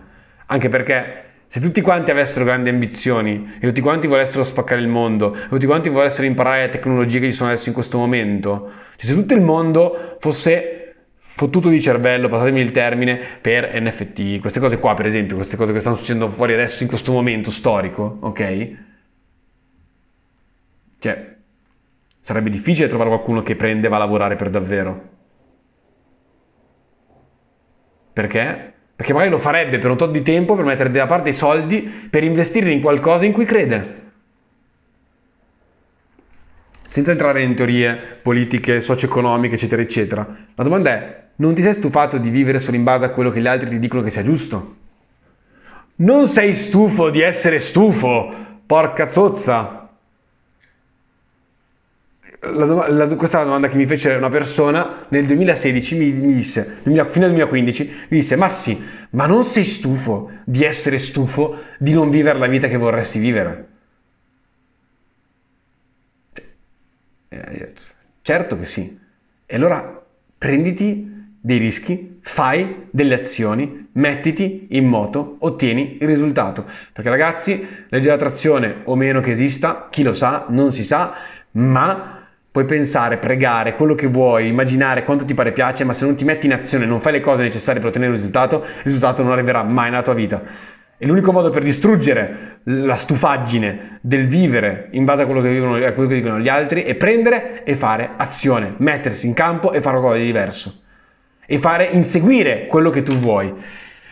[0.46, 5.34] anche perché se tutti quanti avessero grandi ambizioni e tutti quanti volessero spaccare il mondo
[5.34, 9.10] e tutti quanti volessero imparare le tecnologie che ci sono adesso in questo momento, cioè
[9.10, 10.84] se tutto il mondo fosse
[11.18, 15.72] fottuto di cervello, passatemi il termine, per NFT, queste cose qua per esempio, queste cose
[15.72, 18.76] che stanno succedendo fuori adesso in questo momento storico, ok?
[20.98, 21.36] Cioè,
[22.20, 25.12] sarebbe difficile trovare qualcuno che prende e va a lavorare per davvero.
[28.12, 28.73] Perché?
[28.96, 31.82] Perché magari lo farebbe per un tot di tempo per mettere da parte i soldi
[31.82, 34.02] per investire in qualcosa in cui crede.
[36.86, 40.26] Senza entrare in teorie politiche, socio-economiche, eccetera, eccetera.
[40.54, 43.40] La domanda è, non ti sei stufato di vivere solo in base a quello che
[43.40, 44.76] gli altri ti dicono che sia giusto?
[45.96, 48.32] Non sei stufo di essere stufo,
[48.64, 49.83] porca zozza
[52.52, 56.80] la, la, questa è la domanda che mi fece una persona nel 2016, mi, disse,
[56.82, 61.92] fino al 2015, mi disse, ma sì, ma non sei stufo di essere stufo di
[61.92, 63.68] non vivere la vita che vorresti vivere?
[67.28, 67.72] Eh,
[68.22, 68.98] certo che sì.
[69.46, 70.02] E allora
[70.38, 76.64] prenditi dei rischi, fai delle azioni, mettiti in moto, ottieni il risultato.
[76.92, 81.14] Perché ragazzi, legge d'attrazione o meno che esista, chi lo sa, non si sa,
[81.52, 82.13] ma
[82.54, 86.24] Puoi pensare, pregare, quello che vuoi, immaginare quanto ti pare piace, ma se non ti
[86.24, 89.32] metti in azione, non fai le cose necessarie per ottenere il risultato, il risultato non
[89.32, 90.40] arriverà mai nella tua vita.
[90.96, 95.84] E l'unico modo per distruggere la stufaggine del vivere in base a quello che, vivono,
[95.84, 99.80] a quello che dicono gli altri è prendere e fare azione, mettersi in campo e
[99.80, 100.82] fare qualcosa di diverso.
[101.44, 103.52] E fare, inseguire quello che tu vuoi.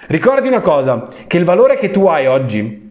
[0.08, 2.81] Ricordati una cosa, che il valore che tu hai oggi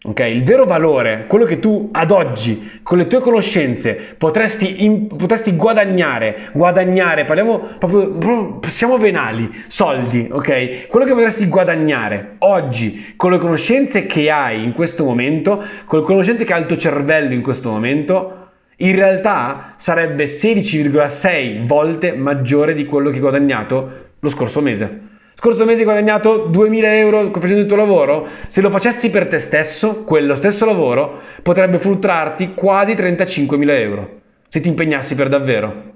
[0.00, 5.08] Ok, il vero valore, quello che tu ad oggi con le tue conoscenze potresti, in,
[5.08, 10.86] potresti guadagnare, guadagnare, parliamo proprio, siamo venali, soldi, ok?
[10.86, 16.04] Quello che potresti guadagnare oggi con le conoscenze che hai in questo momento, con le
[16.04, 22.74] conoscenze che ha il tuo cervello in questo momento, in realtà sarebbe 16,6 volte maggiore
[22.74, 23.90] di quello che hai guadagnato
[24.20, 25.07] lo scorso mese.
[25.40, 28.26] Scorso mese hai guadagnato 2000 euro facendo il tuo lavoro?
[28.48, 34.58] Se lo facessi per te stesso, quello stesso lavoro potrebbe fruttarti quasi 35.000 euro, se
[34.58, 35.92] ti impegnassi per davvero.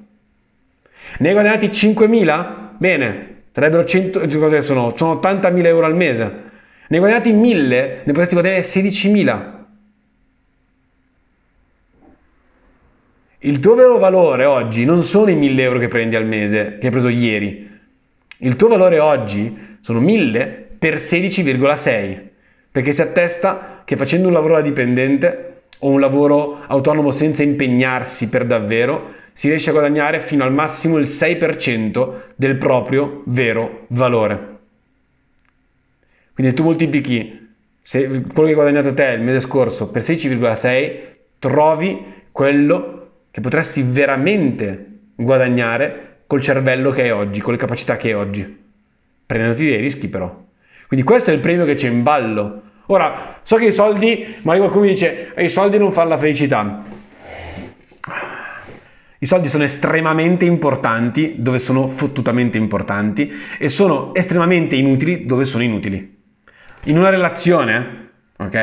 [1.18, 2.76] Ne hai guadagnati 5.000?
[2.78, 4.30] Bene, sarebbero 100,
[4.60, 6.22] sono, sono 80.000 euro al mese.
[6.86, 7.68] Ne hai guadagnati 1.000?
[7.68, 9.42] Ne potresti guadagnare 16.000.
[13.40, 16.86] Il tuo vero valore oggi non sono i 1.000 euro che prendi al mese, che
[16.86, 17.70] hai preso ieri
[18.44, 22.18] il tuo valore oggi sono 1000 per 16,6,
[22.70, 28.28] perché si attesta che facendo un lavoro da dipendente o un lavoro autonomo senza impegnarsi
[28.28, 34.50] per davvero, si riesce a guadagnare fino al massimo il 6% del proprio vero valore.
[36.34, 40.90] Quindi tu moltiplichi se quello che hai guadagnato te il mese scorso per 16,6,
[41.38, 48.08] trovi quello che potresti veramente guadagnare col cervello che hai oggi, con le capacità che
[48.08, 48.58] hai oggi,
[49.26, 50.34] prendendoti dei rischi però.
[50.86, 52.62] Quindi questo è il premio che c'è in ballo.
[52.86, 56.84] Ora, so che i soldi, magari qualcuno mi dice, i soldi non fanno la felicità.
[59.18, 65.62] I soldi sono estremamente importanti dove sono fottutamente importanti e sono estremamente inutili dove sono
[65.62, 66.16] inutili.
[66.84, 68.08] In una relazione,
[68.38, 68.54] ok?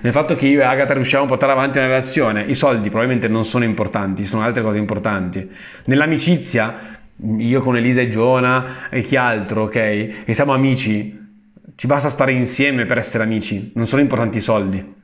[0.00, 3.28] Nel fatto che io e Agatha riusciamo a portare avanti una relazione, i soldi probabilmente
[3.28, 5.46] non sono importanti, sono altre cose importanti.
[5.84, 6.96] Nell'amicizia
[7.38, 9.74] io con Elisa e Giona e chi altro, ok?
[9.74, 11.26] E siamo amici,
[11.74, 14.96] ci basta stare insieme per essere amici, non sono importanti i soldi.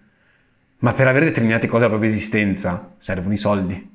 [0.78, 3.92] Ma per avere determinate cose della propria esistenza servono i soldi.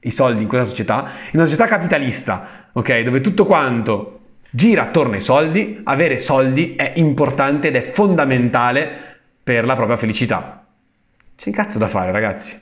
[0.00, 3.00] I soldi in questa società, in una società capitalista, ok?
[3.00, 8.90] Dove tutto quanto gira attorno ai soldi, avere soldi è importante ed è fondamentale
[9.42, 10.64] per la propria felicità.
[11.36, 12.60] C'è un cazzo da fare, ragazzi.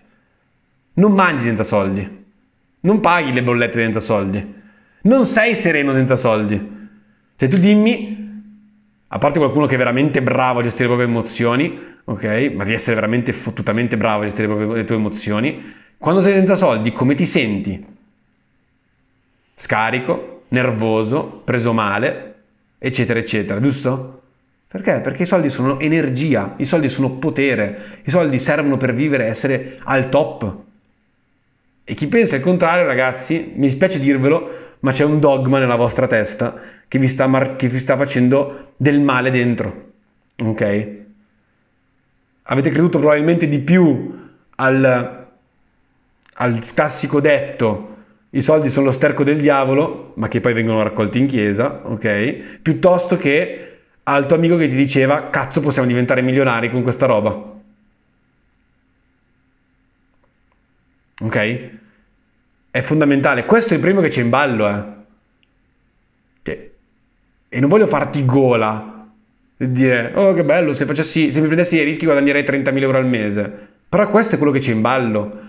[0.94, 2.24] Non mangi senza soldi.
[2.80, 4.58] Non paghi le bollette senza soldi.
[5.02, 6.78] Non sei sereno senza soldi.
[7.36, 8.20] Cioè tu dimmi,
[9.08, 12.24] a parte qualcuno che è veramente bravo a gestire le proprie emozioni, ok?
[12.54, 15.74] Ma devi essere veramente fottutamente bravo a gestire le, proprie, le tue emozioni.
[15.96, 17.84] Quando sei senza soldi, come ti senti?
[19.54, 22.34] Scarico, nervoso, preso male,
[22.78, 24.22] eccetera, eccetera, giusto?
[24.68, 25.00] Perché?
[25.00, 29.80] Perché i soldi sono energia, i soldi sono potere, i soldi servono per vivere, essere
[29.82, 30.68] al top.
[31.90, 36.06] E chi pensa il contrario, ragazzi, mi spiace dirvelo, ma c'è un dogma nella vostra
[36.06, 36.54] testa
[36.86, 39.90] che vi sta, mar- che vi sta facendo del male dentro.
[40.40, 40.88] Ok?
[42.42, 44.16] Avete creduto probabilmente di più
[44.54, 45.26] al,
[46.34, 47.96] al classico detto
[48.30, 52.60] i soldi sono lo sterco del diavolo, ma che poi vengono raccolti in chiesa, ok?
[52.62, 57.58] Piuttosto che al tuo amico che ti diceva cazzo possiamo diventare milionari con questa roba.
[61.22, 61.78] Ok?
[62.70, 63.44] È fondamentale.
[63.44, 64.84] Questo è il primo che c'è in ballo, eh.
[66.42, 66.70] Cioè,
[67.48, 69.08] e non voglio farti gola
[69.56, 72.98] e dire, oh che bello, se, facessi, se mi prendessi dei rischi guadagnerei 30.000 euro
[72.98, 73.68] al mese.
[73.88, 75.48] Però questo è quello che c'è in ballo.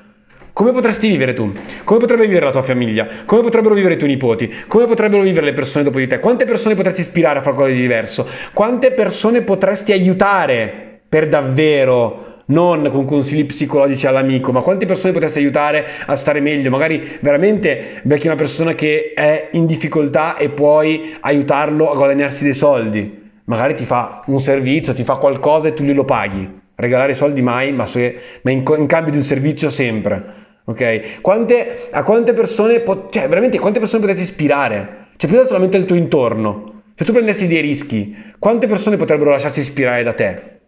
[0.53, 1.53] Come potresti vivere tu?
[1.83, 3.07] Come potrebbe vivere la tua famiglia?
[3.25, 4.53] Come potrebbero vivere i tuoi nipoti?
[4.67, 6.19] Come potrebbero vivere le persone dopo di te?
[6.19, 8.27] Quante persone potresti ispirare a fare qualcosa di diverso?
[8.51, 15.39] Quante persone potresti aiutare per davvero non con consigli psicologici all'amico, ma quante persone potresti
[15.39, 16.69] aiutare a stare meglio?
[16.69, 22.53] Magari veramente becchi una persona che è in difficoltà e puoi aiutarlo a guadagnarsi dei
[22.53, 23.19] soldi.
[23.45, 26.59] Magari ti fa un servizio, ti fa qualcosa e tu glielo paghi.
[26.75, 30.39] Regalare soldi mai, ma, se, ma in, in, cambio di un servizio sempre.
[30.65, 31.21] Ok?
[31.21, 35.07] Quante, a quante persone, cioè veramente quante persone potresti ispirare?
[35.17, 36.83] Cioè, pensa solamente al tuo intorno.
[36.95, 40.60] Se tu prendessi dei rischi, quante persone potrebbero lasciarsi ispirare da te?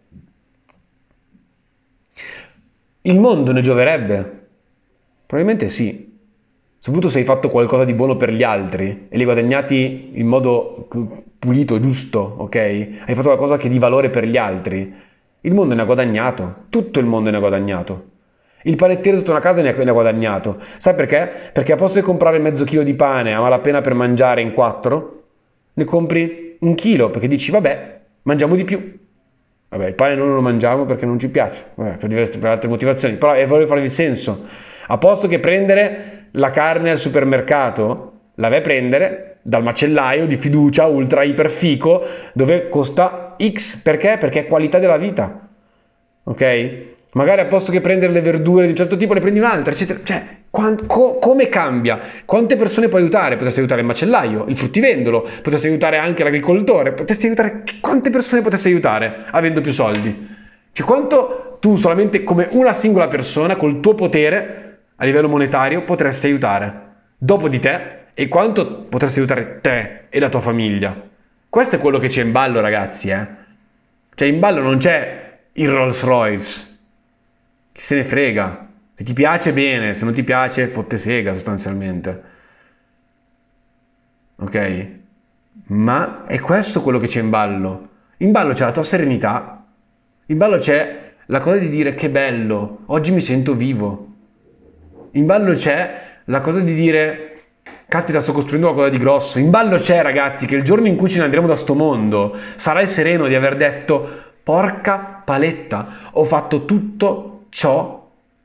[3.06, 4.46] Il mondo ne gioverebbe?
[5.26, 6.10] Probabilmente sì.
[6.78, 10.26] Soprattutto se hai fatto qualcosa di buono per gli altri e li hai guadagnati in
[10.26, 10.88] modo
[11.38, 12.56] pulito, giusto, ok?
[12.56, 14.90] Hai fatto qualcosa che è di valore per gli altri.
[15.42, 18.04] Il mondo ne ha guadagnato, tutto il mondo ne ha guadagnato.
[18.62, 20.58] Il panettiere sotto una casa ne ha, guadagnato.
[20.78, 21.30] Sai perché?
[21.52, 25.24] Perché a posto di comprare mezzo chilo di pane a malapena per mangiare in quattro,
[25.74, 28.98] ne compri un chilo perché dici vabbè, mangiamo di più.
[29.74, 32.68] Vabbè, il pane non lo mangiamo perché non ci piace, Vabbè, per, diverse, per altre
[32.68, 34.46] motivazioni, però eh, voglio farvi senso.
[34.86, 40.36] A posto che prendere la carne al supermercato, la vai a prendere, dal macellaio di
[40.36, 44.16] fiducia ultra iper fico dove costa X perché?
[44.16, 45.48] Perché è qualità della vita.
[46.22, 46.76] Ok?
[47.14, 49.98] Magari a posto che prendere le verdure di un certo tipo ne prendi un'altra, eccetera.
[50.04, 50.22] Cioè,
[50.54, 51.98] quant- co- come cambia?
[52.24, 53.34] Quante persone puoi aiutare?
[53.34, 57.64] Potresti aiutare il macellaio, il fruttivendolo, potresti aiutare anche l'agricoltore, potresti aiutare...
[57.80, 60.28] Quante persone potresti aiutare avendo più soldi?
[60.70, 66.26] Cioè, quanto tu solamente come una singola persona, col tuo potere a livello monetario, potresti
[66.26, 66.82] aiutare?
[67.18, 67.80] Dopo di te,
[68.14, 70.96] e quanto potresti aiutare te e la tua famiglia?
[71.48, 73.26] Questo è quello che c'è in ballo, ragazzi, eh?
[74.14, 76.72] Cioè, in ballo non c'è il Rolls Royce
[77.74, 78.68] chi se ne frega?
[78.94, 82.22] Se ti piace bene, se non ti piace fotte sega sostanzialmente.
[84.36, 84.88] Ok?
[85.66, 87.88] Ma è questo quello che c'è in ballo.
[88.18, 89.66] In ballo c'è la tua serenità.
[90.26, 94.12] In ballo c'è la cosa di dire che bello, oggi mi sento vivo.
[95.12, 97.30] In ballo c'è la cosa di dire
[97.88, 99.38] caspita sto costruendo qualcosa di grosso.
[99.40, 102.36] In ballo c'è ragazzi che il giorno in cui ce ne andremo da sto mondo
[102.56, 108.03] sarai sereno di aver detto porca paletta, ho fatto tutto ciò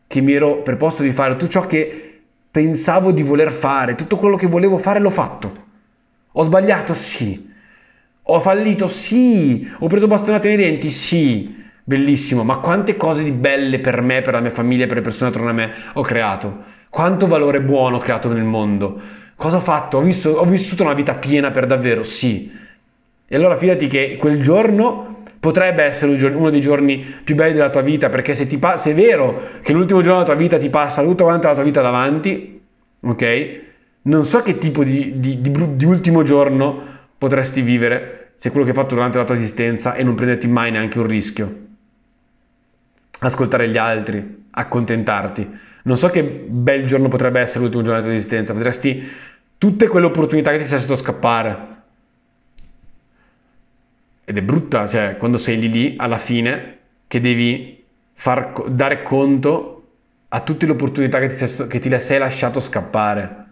[0.10, 4.38] che mi ero preposto di fare, tutto ciò che pensavo di voler fare, tutto quello
[4.38, 5.66] che volevo fare l'ho fatto.
[6.32, 6.96] Ho sbagliato?
[6.96, 7.48] Sì.
[8.24, 8.88] Ho fallito?
[8.88, 9.70] Sì.
[9.78, 10.90] Ho preso bastonate nei denti?
[10.90, 11.56] Sì.
[11.84, 15.30] Bellissimo, ma quante cose di belle per me, per la mia famiglia, per le persone
[15.30, 16.64] attorno a me ho creato?
[16.90, 19.00] Quanto valore buono ho creato nel mondo?
[19.36, 19.98] Cosa ho fatto?
[19.98, 22.02] Ho, visto, ho vissuto una vita piena per davvero?
[22.02, 22.52] Sì.
[23.28, 27.82] E allora fidati che quel giorno potrebbe essere uno dei giorni più belli della tua
[27.82, 31.04] vita, perché se, pa- se è vero che l'ultimo giorno della tua vita ti passa
[31.04, 32.62] tutta quanta la tua vita davanti,
[33.00, 33.60] ok?
[34.02, 36.84] Non so che tipo di, di, di, di ultimo giorno
[37.18, 40.72] potresti vivere se quello che hai fatto durante la tua esistenza e non prenderti mai
[40.72, 41.68] neanche un rischio.
[43.20, 45.50] Ascoltare gli altri, accontentarti.
[45.84, 49.08] Non so che bel giorno potrebbe essere l'ultimo giorno della tua esistenza, potresti
[49.58, 51.78] tutte quelle opportunità che ti sei lasciato scappare
[54.30, 56.78] ed è brutta, cioè quando sei lì lì alla fine
[57.08, 59.88] che devi far, dare conto
[60.28, 63.46] a tutte le opportunità che ti, che ti sei lasciato scappare.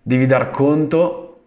[0.00, 1.44] Devi dar conto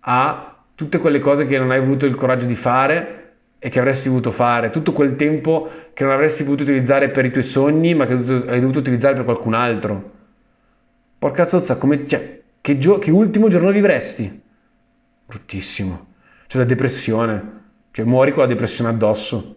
[0.00, 4.10] a tutte quelle cose che non hai avuto il coraggio di fare e che avresti
[4.10, 8.04] voluto fare, tutto quel tempo che non avresti potuto utilizzare per i tuoi sogni, ma
[8.04, 10.10] che hai dovuto utilizzare per qualcun altro.
[11.18, 14.42] Porca zozza, come, cioè, che, gio- che ultimo giorno vivresti?
[15.24, 16.12] Bruttissimo
[16.54, 19.56] c'è la depressione, cioè muori con la depressione addosso.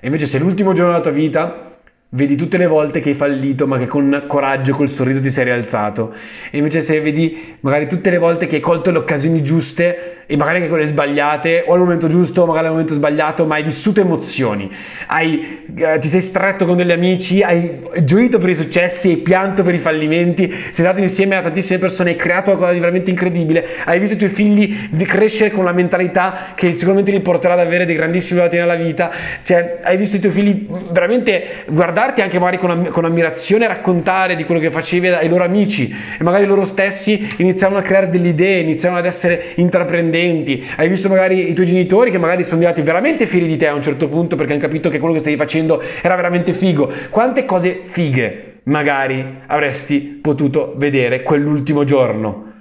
[0.00, 1.67] E invece se l'ultimo giorno della tua vita
[2.10, 5.44] vedi tutte le volte che hai fallito ma che con coraggio, col sorriso ti sei
[5.44, 6.14] rialzato.
[6.50, 10.36] E invece se vedi magari tutte le volte che hai colto le occasioni giuste e
[10.36, 13.62] magari anche quelle sbagliate o al momento giusto o magari al momento sbagliato ma hai
[13.62, 14.70] vissuto emozioni.
[15.06, 19.62] Hai, eh, ti sei stretto con degli amici hai gioito per i successi hai pianto
[19.62, 23.66] per i fallimenti sei stato insieme a tantissime persone hai creato qualcosa di veramente incredibile
[23.84, 27.86] hai visto i tuoi figli crescere con una mentalità che sicuramente li porterà ad avere
[27.86, 29.10] dei grandissimi risultati nella vita.
[29.42, 34.36] Cioè hai visto i tuoi figli veramente guardare guardarti anche magari con, con ammirazione raccontare
[34.36, 38.28] di quello che facevi ai loro amici e magari loro stessi iniziavano a creare delle
[38.28, 40.64] idee, iniziavano ad essere intraprendenti.
[40.76, 43.74] Hai visto magari i tuoi genitori che magari sono diventati veramente fieri di te a
[43.74, 46.88] un certo punto perché hanno capito che quello che stavi facendo era veramente figo.
[47.10, 52.52] Quante cose fighe magari avresti potuto vedere quell'ultimo giorno?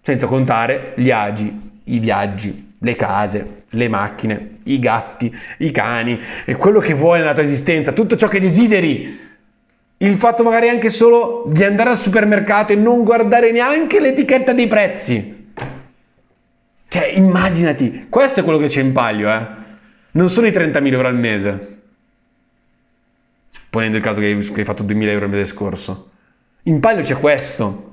[0.00, 6.56] Senza contare gli agi, i viaggi, le case, le macchine, i gatti, i cani, e
[6.56, 9.32] quello che vuoi nella tua esistenza, tutto ciò che desideri.
[9.98, 14.66] Il fatto magari anche solo di andare al supermercato e non guardare neanche l'etichetta dei
[14.66, 15.52] prezzi.
[16.88, 19.46] Cioè, immaginati, questo è quello che c'è in palio, eh.
[20.12, 21.78] Non sono i 30.000 euro al mese.
[23.70, 26.10] Ponendo il caso che hai fatto 2.000 euro il mese scorso.
[26.64, 27.92] In palio c'è questo.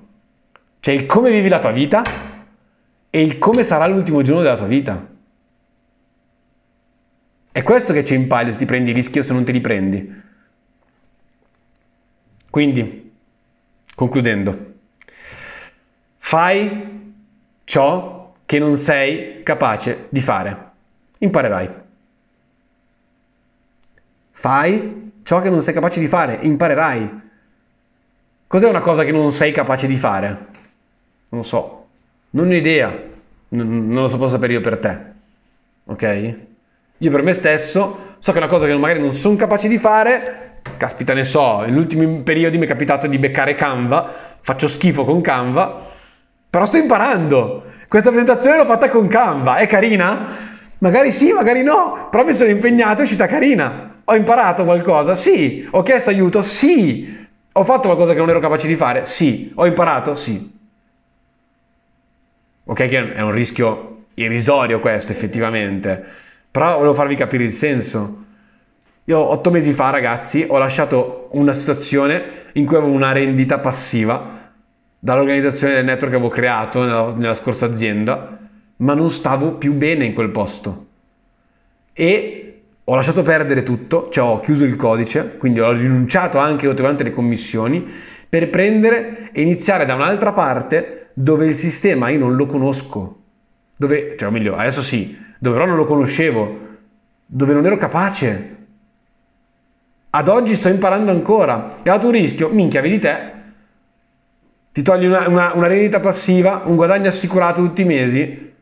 [0.80, 2.04] C'è il come vivi la tua vita
[3.10, 5.08] e il come sarà l'ultimo giorno della tua vita.
[7.54, 9.52] È questo che c'è in palio se ti prendi i rischi o se non te
[9.52, 10.22] li prendi.
[12.50, 13.12] Quindi,
[13.94, 14.74] concludendo,
[16.18, 17.14] fai
[17.66, 20.72] ciò che non sei capace di fare.
[21.18, 21.70] Imparerai.
[24.32, 26.38] Fai ciò che non sei capace di fare.
[26.42, 27.22] Imparerai.
[28.48, 30.28] Cos'è una cosa che non sei capace di fare?
[31.30, 31.88] Non lo so.
[32.32, 32.98] Non ho idea.
[33.50, 35.00] non lo so, posso sapere io per te.
[35.86, 36.50] Ok?
[37.02, 39.80] Io per me stesso so che è una cosa che magari non sono capace di
[39.80, 45.04] fare, caspita ne so, negli ultimi periodi mi è capitato di beccare Canva, faccio schifo
[45.04, 45.90] con Canva,
[46.48, 47.64] però sto imparando.
[47.88, 50.50] Questa presentazione l'ho fatta con Canva, è carina?
[50.78, 53.96] Magari sì, magari no, però mi sono impegnato, è uscita carina.
[54.06, 55.16] Ho imparato qualcosa?
[55.16, 55.68] Sì.
[55.72, 56.42] Ho chiesto aiuto?
[56.42, 57.28] Sì.
[57.54, 59.06] Ho fatto qualcosa che non ero capace di fare?
[59.06, 59.52] Sì.
[59.56, 60.16] Ho imparato?
[60.16, 60.52] Sì.
[62.66, 66.04] Ok che è un rischio irrisorio questo effettivamente,
[66.52, 68.26] però volevo farvi capire il senso.
[69.06, 74.52] Io otto mesi fa, ragazzi, ho lasciato una situazione in cui avevo una rendita passiva
[75.00, 78.38] dall'organizzazione del network che avevo creato nella, nella scorsa azienda,
[78.78, 80.88] ma non stavo più bene in quel posto.
[81.94, 87.04] E ho lasciato perdere tutto, cioè ho chiuso il codice, quindi ho rinunciato anche quante
[87.04, 87.90] le commissioni
[88.30, 93.20] per prendere e iniziare da un'altra parte dove il sistema io non lo conosco.
[93.76, 96.60] Dove, cioè o meglio, adesso sì, dove però non lo conoscevo,
[97.26, 98.58] dove non ero capace.
[100.12, 101.78] Ad oggi sto imparando ancora.
[101.78, 103.32] E dato un rischio, minchia, vedi te,
[104.72, 108.54] ti togli una, una, una rendita passiva, un guadagno assicurato tutti i mesi,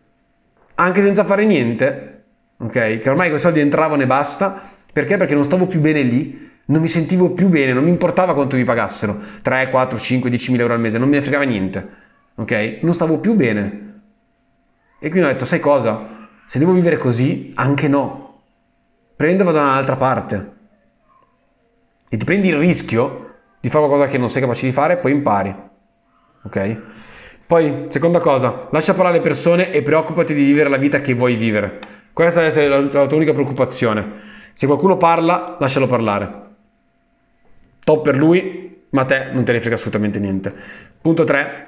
[0.75, 2.23] anche senza fare niente,
[2.55, 2.99] ok?
[2.99, 4.61] Che ormai quei soldi entravano e basta.
[4.93, 5.17] Perché?
[5.17, 8.55] Perché non stavo più bene lì, non mi sentivo più bene, non mi importava quanto
[8.55, 11.89] mi pagassero, 3, 4, 5, 10 mila euro al mese, non mi ne fregava niente,
[12.35, 12.79] ok?
[12.83, 13.87] Non stavo più bene.
[14.97, 16.18] E quindi ho detto, sai cosa?
[16.49, 18.41] Se devo vivere così, anche no.
[19.15, 20.51] Prendo e vado da un'altra parte.
[22.09, 25.11] E ti prendi il rischio di fare qualcosa che non sei capace di fare, poi
[25.11, 25.55] impari.
[26.41, 26.81] Ok?
[27.45, 31.35] Poi, seconda cosa, lascia parlare le persone e preoccupati di vivere la vita che vuoi
[31.35, 31.77] vivere.
[32.11, 34.11] Questa deve essere la, la tua unica preoccupazione.
[34.53, 36.47] Se qualcuno parla, lascialo parlare.
[37.81, 40.51] Top per lui, ma a te non te ne frega assolutamente niente.
[40.99, 41.67] Punto 3.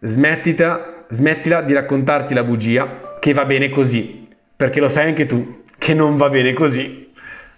[0.00, 5.62] Smettita, smettila di raccontarti la bugia che va bene così, perché lo sai anche tu
[5.78, 7.12] che non va bene così.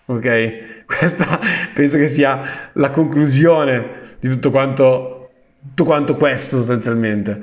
[0.07, 0.85] Ok?
[0.85, 1.41] Questa
[1.73, 5.31] penso che sia la conclusione di tutto quanto,
[5.61, 7.41] tutto quanto questo sostanzialmente.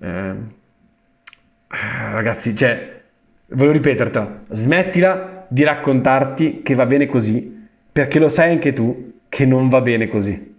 [0.00, 0.34] Eh,
[1.68, 3.02] ragazzi, cioè,
[3.48, 9.44] voglio ripetertela, smettila di raccontarti che va bene così, perché lo sai anche tu che
[9.44, 10.53] non va bene così.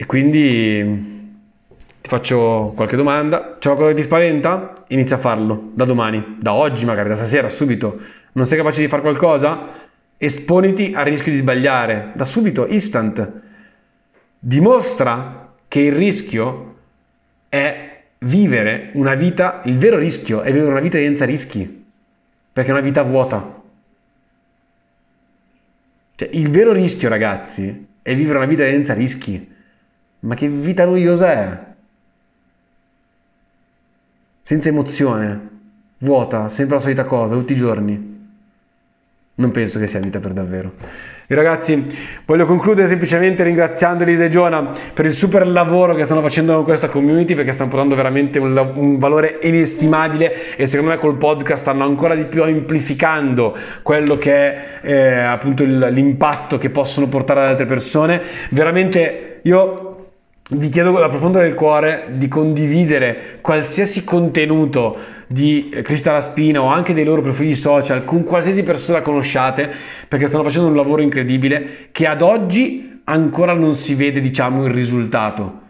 [0.00, 1.28] E quindi
[2.00, 3.56] ti faccio qualche domanda.
[3.58, 4.72] C'è qualcosa che ti spaventa?
[4.88, 8.00] Inizia a farlo da domani, da oggi magari, da stasera, subito.
[8.32, 9.68] Non sei capace di fare qualcosa?
[10.16, 13.30] Esponiti al rischio di sbagliare, da subito, instant.
[14.38, 16.76] Dimostra che il rischio
[17.50, 21.84] è vivere una vita, il vero rischio è vivere una vita senza rischi
[22.50, 23.62] perché è una vita vuota.
[26.16, 29.58] Cioè, il vero rischio, ragazzi, è vivere una vita senza rischi.
[30.20, 31.58] Ma che vita noiosa è?
[34.42, 35.48] Senza emozione,
[35.98, 38.18] vuota, sempre la solita cosa, tutti i giorni.
[39.34, 40.72] Non penso che sia vita per davvero.
[41.26, 41.96] E ragazzi,
[42.26, 46.64] voglio concludere semplicemente ringraziando Elisa e Giona per il super lavoro che stanno facendo con
[46.64, 51.60] questa community perché stanno portando veramente un, un valore inestimabile e secondo me col podcast
[51.60, 57.40] stanno ancora di più amplificando quello che è eh, appunto il, l'impatto che possono portare
[57.40, 58.20] ad altre persone.
[58.50, 59.89] Veramente io
[60.52, 64.96] vi chiedo dal profondo del cuore di condividere qualsiasi contenuto
[65.28, 69.70] di Cristal Spina o anche dei loro profili social con qualsiasi persona conosciate
[70.08, 74.72] perché stanno facendo un lavoro incredibile che ad oggi ancora non si vede diciamo il
[74.72, 75.60] risultato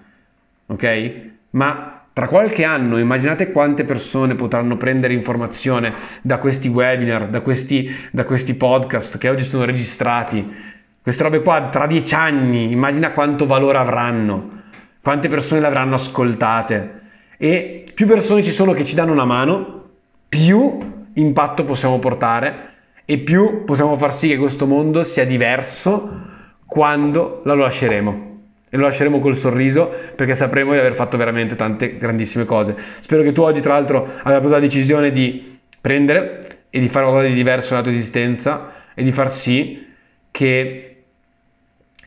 [0.66, 1.12] ok?
[1.51, 7.95] Ma tra qualche anno immaginate quante persone potranno prendere informazione da questi webinar da questi,
[8.11, 10.68] da questi podcast che oggi sono registrati.
[11.03, 14.59] Queste robe qua tra dieci anni immagina quanto valore avranno
[15.03, 17.01] quante persone le avranno ascoltate
[17.37, 19.89] e più persone ci sono che ci danno una mano,
[20.29, 20.77] più
[21.15, 22.69] impatto possiamo portare
[23.07, 26.29] e più possiamo far sì che questo mondo sia diverso
[26.67, 28.29] quando lo lasceremo.
[28.69, 32.77] E lo lasceremo col sorriso perché sapremo di aver fatto veramente tante grandissime cose.
[33.01, 37.07] Spero che tu oggi, tra l'altro, abbia preso la decisione di prendere e di fare
[37.07, 39.89] qualcosa di diverso nella tua esistenza e di far sì
[40.31, 41.03] che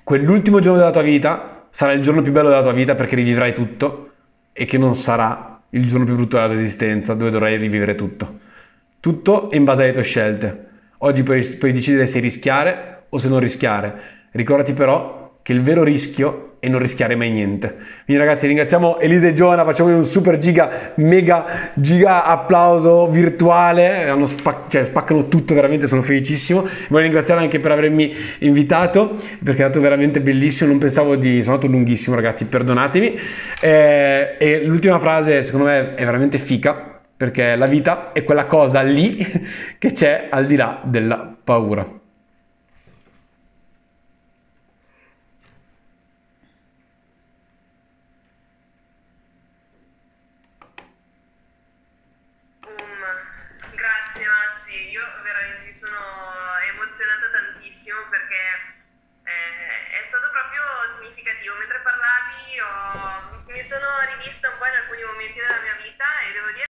[0.04, 3.52] quell'ultimo giorno della tua vita sarà il giorno più bello della tua vita perché rivivrai
[3.52, 4.12] tutto
[4.54, 8.42] e che non sarà il giorno più brutto della tua esistenza dove dovrai rivivere tutto.
[9.00, 10.68] Tutto in base alle tue scelte.
[11.00, 14.02] Oggi puoi, puoi decidere se rischiare o se non rischiare.
[14.34, 17.76] Ricordati però che il vero rischio e non rischiare mai niente.
[18.06, 24.70] Quindi ragazzi ringraziamo Elisa e Giona, facciamo un super giga, mega giga applauso virtuale, spac-
[24.70, 26.66] cioè, spaccano tutto veramente, sono felicissimo.
[26.88, 29.10] Voglio ringraziare anche per avermi invitato
[29.44, 31.42] perché è stato veramente bellissimo, non pensavo di...
[31.42, 33.20] sono andato lunghissimo ragazzi, perdonatemi.
[33.60, 38.82] Eh, e l'ultima frase secondo me è veramente fica perché la vita è quella cosa
[38.82, 39.18] lì
[39.78, 42.00] che c'è al di là della paura.
[56.94, 58.44] emozionata tantissimo perché
[59.24, 60.62] eh, è stato proprio
[60.94, 61.56] significativo.
[61.58, 61.82] Mentre
[62.24, 63.62] anch'io mi
[64.24, 66.66] rivista un po' in alcuni momenti della mia vita e devo dire...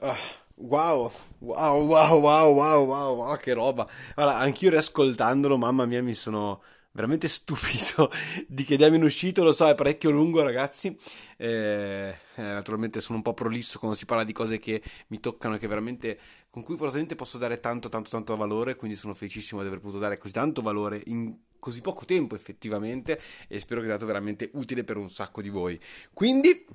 [0.00, 0.46] Oh.
[0.60, 3.88] Wow, wow, wow, wow, wow, wow, wow, che roba.
[4.16, 8.10] Allora, anch'io riascoltandolo, mamma mia, mi sono veramente stupito
[8.48, 10.98] di che diamine uscito, lo so, è parecchio lungo, ragazzi.
[11.36, 15.54] Eh, eh, naturalmente sono un po' prolisso quando si parla di cose che mi toccano
[15.54, 16.18] e che veramente
[16.50, 20.00] con cui probabilmente posso dare tanto, tanto, tanto valore, quindi sono felicissimo di aver potuto
[20.00, 24.50] dare così tanto valore in così poco tempo effettivamente e spero che sia stato veramente
[24.54, 25.78] utile per un sacco di voi.
[26.12, 26.66] Quindi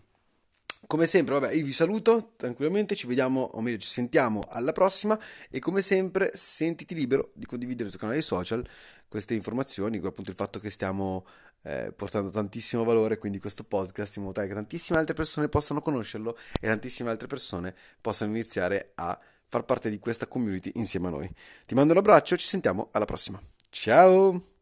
[0.86, 5.17] come sempre, vabbè, io vi saluto tranquillamente, ci vediamo, o meglio, ci sentiamo alla prossima
[5.49, 8.67] e come sempre sentiti libero di condividere sui canali social
[9.07, 11.25] queste informazioni, appunto il fatto che stiamo
[11.63, 15.81] eh, portando tantissimo valore, quindi questo podcast, in modo tale che tantissime altre persone possano
[15.81, 19.17] conoscerlo e tantissime altre persone possano iniziare a
[19.47, 21.29] far parte di questa community insieme a noi.
[21.65, 23.41] Ti mando un abbraccio, ci sentiamo alla prossima.
[23.69, 24.53] Ciao!